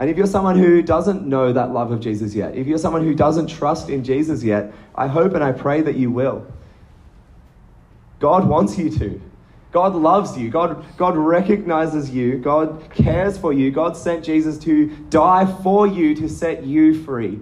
And 0.00 0.10
if 0.10 0.16
you're 0.16 0.26
someone 0.26 0.58
who 0.58 0.82
doesn't 0.82 1.24
know 1.24 1.52
that 1.52 1.70
love 1.72 1.92
of 1.92 2.00
Jesus 2.00 2.34
yet, 2.34 2.56
if 2.56 2.66
you're 2.66 2.78
someone 2.78 3.04
who 3.04 3.14
doesn't 3.14 3.46
trust 3.46 3.88
in 3.88 4.02
Jesus 4.02 4.42
yet, 4.42 4.72
I 4.96 5.06
hope 5.06 5.34
and 5.34 5.44
I 5.44 5.52
pray 5.52 5.80
that 5.82 5.94
you 5.94 6.10
will. 6.10 6.44
God 8.18 8.48
wants 8.48 8.76
you 8.76 8.90
to. 8.98 9.20
God 9.72 9.94
loves 9.94 10.36
you. 10.36 10.50
God, 10.50 10.84
God 10.98 11.16
recognizes 11.16 12.10
you. 12.10 12.38
God 12.38 12.90
cares 12.94 13.38
for 13.38 13.52
you. 13.52 13.70
God 13.70 13.96
sent 13.96 14.22
Jesus 14.22 14.58
to 14.58 14.88
die 15.08 15.46
for 15.62 15.86
you 15.86 16.14
to 16.16 16.28
set 16.28 16.64
you 16.64 17.02
free. 17.02 17.40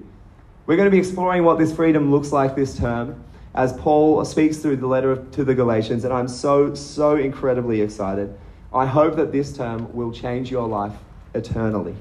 We're 0.66 0.76
going 0.76 0.86
to 0.86 0.92
be 0.92 0.98
exploring 0.98 1.42
what 1.42 1.58
this 1.58 1.74
freedom 1.74 2.12
looks 2.12 2.30
like 2.30 2.54
this 2.54 2.78
term 2.78 3.24
as 3.54 3.72
Paul 3.72 4.24
speaks 4.24 4.58
through 4.58 4.76
the 4.76 4.86
letter 4.86 5.16
to 5.32 5.44
the 5.44 5.54
Galatians, 5.54 6.04
and 6.04 6.12
I'm 6.12 6.28
so, 6.28 6.72
so 6.74 7.16
incredibly 7.16 7.80
excited. 7.80 8.38
I 8.72 8.86
hope 8.86 9.16
that 9.16 9.32
this 9.32 9.56
term 9.56 9.92
will 9.92 10.12
change 10.12 10.52
your 10.52 10.68
life 10.68 10.92
eternally. 11.34 11.96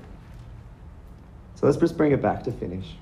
So 1.56 1.66
let's 1.66 1.80
just 1.80 1.98
bring 1.98 2.12
it 2.12 2.22
back 2.22 2.44
to 2.44 2.52
finish. 2.52 2.96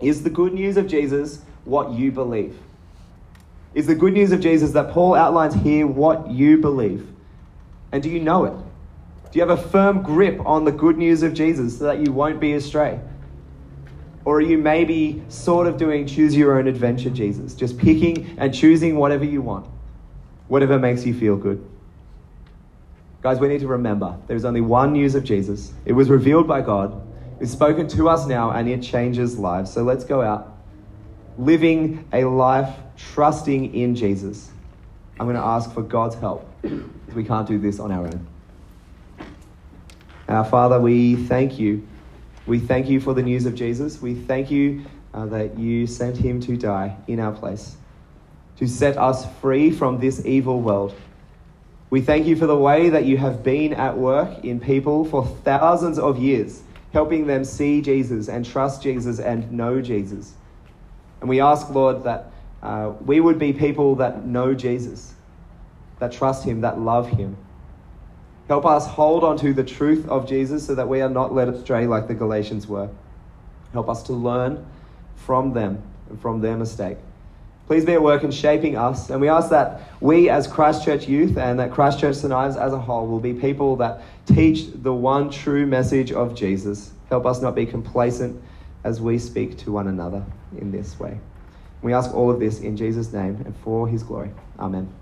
Is 0.00 0.24
the 0.24 0.30
good 0.30 0.52
news 0.52 0.76
of 0.76 0.88
Jesus 0.88 1.42
what 1.64 1.92
you 1.92 2.10
believe? 2.10 2.58
Is 3.74 3.86
the 3.86 3.94
good 3.94 4.12
news 4.12 4.32
of 4.32 4.40
Jesus 4.40 4.72
that 4.72 4.90
Paul 4.90 5.14
outlines 5.14 5.54
here 5.54 5.86
what 5.86 6.30
you 6.30 6.58
believe? 6.58 7.06
And 7.92 8.02
do 8.02 8.08
you 8.08 8.20
know 8.20 8.44
it? 8.44 8.54
Do 9.30 9.38
you 9.38 9.46
have 9.46 9.56
a 9.56 9.68
firm 9.68 10.02
grip 10.02 10.44
on 10.44 10.64
the 10.64 10.72
good 10.72 10.98
news 10.98 11.22
of 11.22 11.34
Jesus 11.34 11.78
so 11.78 11.84
that 11.84 12.00
you 12.00 12.12
won't 12.12 12.40
be 12.40 12.54
astray? 12.54 13.00
Or 14.24 14.38
are 14.38 14.40
you 14.40 14.58
maybe 14.58 15.22
sort 15.28 15.66
of 15.66 15.76
doing 15.76 16.06
choose 16.06 16.36
your 16.36 16.58
own 16.58 16.66
adventure, 16.66 17.10
Jesus? 17.10 17.54
Just 17.54 17.78
picking 17.78 18.36
and 18.38 18.52
choosing 18.52 18.96
whatever 18.96 19.24
you 19.24 19.40
want, 19.40 19.66
whatever 20.48 20.78
makes 20.78 21.06
you 21.06 21.14
feel 21.14 21.36
good. 21.36 21.64
Guys, 23.22 23.38
we 23.38 23.48
need 23.48 23.60
to 23.60 23.68
remember 23.68 24.16
there 24.26 24.36
is 24.36 24.44
only 24.44 24.60
one 24.60 24.92
news 24.92 25.14
of 25.14 25.22
Jesus. 25.22 25.72
It 25.84 25.92
was 25.92 26.10
revealed 26.10 26.48
by 26.48 26.60
God, 26.60 27.00
is 27.38 27.52
spoken 27.52 27.86
to 27.88 28.08
us 28.08 28.26
now 28.26 28.50
and 28.50 28.68
it 28.68 28.82
changes 28.82 29.38
lives. 29.38 29.72
So 29.72 29.84
let's 29.84 30.04
go 30.04 30.22
out 30.22 30.49
living 31.38 32.06
a 32.12 32.24
life 32.24 32.74
trusting 32.96 33.74
in 33.74 33.94
Jesus. 33.94 34.50
I'm 35.18 35.26
going 35.26 35.36
to 35.36 35.42
ask 35.42 35.72
for 35.72 35.82
God's 35.82 36.14
help 36.16 36.48
because 36.62 37.14
we 37.14 37.24
can't 37.24 37.46
do 37.46 37.58
this 37.58 37.78
on 37.78 37.92
our 37.92 38.06
own. 38.06 38.26
Our 40.28 40.44
Father, 40.44 40.80
we 40.80 41.16
thank 41.16 41.58
you. 41.58 41.86
We 42.46 42.58
thank 42.58 42.88
you 42.88 43.00
for 43.00 43.14
the 43.14 43.22
news 43.22 43.46
of 43.46 43.54
Jesus. 43.54 44.00
We 44.00 44.14
thank 44.14 44.50
you 44.50 44.84
uh, 45.12 45.26
that 45.26 45.58
you 45.58 45.86
sent 45.86 46.16
him 46.16 46.40
to 46.42 46.56
die 46.56 46.96
in 47.06 47.20
our 47.20 47.32
place, 47.32 47.76
to 48.58 48.66
set 48.66 48.96
us 48.96 49.26
free 49.40 49.70
from 49.70 49.98
this 49.98 50.24
evil 50.24 50.60
world. 50.60 50.94
We 51.90 52.00
thank 52.00 52.26
you 52.26 52.36
for 52.36 52.46
the 52.46 52.56
way 52.56 52.88
that 52.90 53.04
you 53.04 53.16
have 53.16 53.42
been 53.42 53.74
at 53.74 53.98
work 53.98 54.44
in 54.44 54.60
people 54.60 55.04
for 55.04 55.26
thousands 55.26 55.98
of 55.98 56.18
years 56.18 56.62
helping 56.92 57.26
them 57.26 57.44
see 57.44 57.80
Jesus 57.80 58.28
and 58.28 58.44
trust 58.44 58.82
Jesus 58.82 59.18
and 59.18 59.50
know 59.52 59.80
Jesus. 59.80 60.34
And 61.20 61.28
we 61.28 61.40
ask, 61.40 61.68
Lord, 61.70 62.04
that 62.04 62.32
uh, 62.62 62.92
we 63.04 63.20
would 63.20 63.38
be 63.38 63.52
people 63.52 63.96
that 63.96 64.24
know 64.24 64.54
Jesus, 64.54 65.14
that 65.98 66.12
trust 66.12 66.44
Him, 66.44 66.60
that 66.62 66.78
love 66.78 67.08
Him. 67.08 67.36
Help 68.48 68.66
us 68.66 68.86
hold 68.86 69.22
on 69.22 69.36
to 69.38 69.52
the 69.52 69.62
truth 69.62 70.08
of 70.08 70.28
Jesus 70.28 70.66
so 70.66 70.74
that 70.74 70.88
we 70.88 71.00
are 71.00 71.08
not 71.08 71.32
led 71.32 71.48
astray 71.48 71.86
like 71.86 72.08
the 72.08 72.14
Galatians 72.14 72.66
were. 72.66 72.88
Help 73.72 73.88
us 73.88 74.02
to 74.04 74.12
learn 74.12 74.66
from 75.14 75.52
them 75.52 75.82
and 76.08 76.20
from 76.20 76.40
their 76.40 76.56
mistake. 76.56 76.98
Please 77.68 77.84
be 77.84 77.92
at 77.92 78.02
work 78.02 78.24
in 78.24 78.32
shaping 78.32 78.76
us. 78.76 79.10
And 79.10 79.20
we 79.20 79.28
ask 79.28 79.50
that 79.50 79.82
we, 80.00 80.28
as 80.28 80.48
Christchurch 80.48 81.06
youth 81.06 81.38
and 81.38 81.60
that 81.60 81.70
Christchurch 81.70 82.16
St. 82.16 82.32
Ives 82.32 82.56
as 82.56 82.72
a 82.72 82.78
whole, 82.78 83.06
will 83.06 83.20
be 83.20 83.32
people 83.32 83.76
that 83.76 84.02
teach 84.26 84.66
the 84.74 84.92
one 84.92 85.30
true 85.30 85.66
message 85.66 86.10
of 86.10 86.34
Jesus. 86.34 86.90
Help 87.08 87.26
us 87.26 87.40
not 87.40 87.54
be 87.54 87.64
complacent 87.64 88.42
as 88.84 89.00
we 89.00 89.18
speak 89.18 89.58
to 89.58 89.72
one 89.72 89.88
another 89.88 90.24
in 90.58 90.70
this 90.70 90.98
way. 90.98 91.20
We 91.82 91.94
ask 91.94 92.14
all 92.14 92.30
of 92.30 92.40
this 92.40 92.60
in 92.60 92.76
Jesus' 92.76 93.12
name 93.12 93.42
and 93.44 93.56
for 93.56 93.88
his 93.88 94.02
glory. 94.02 94.30
Amen. 94.58 94.99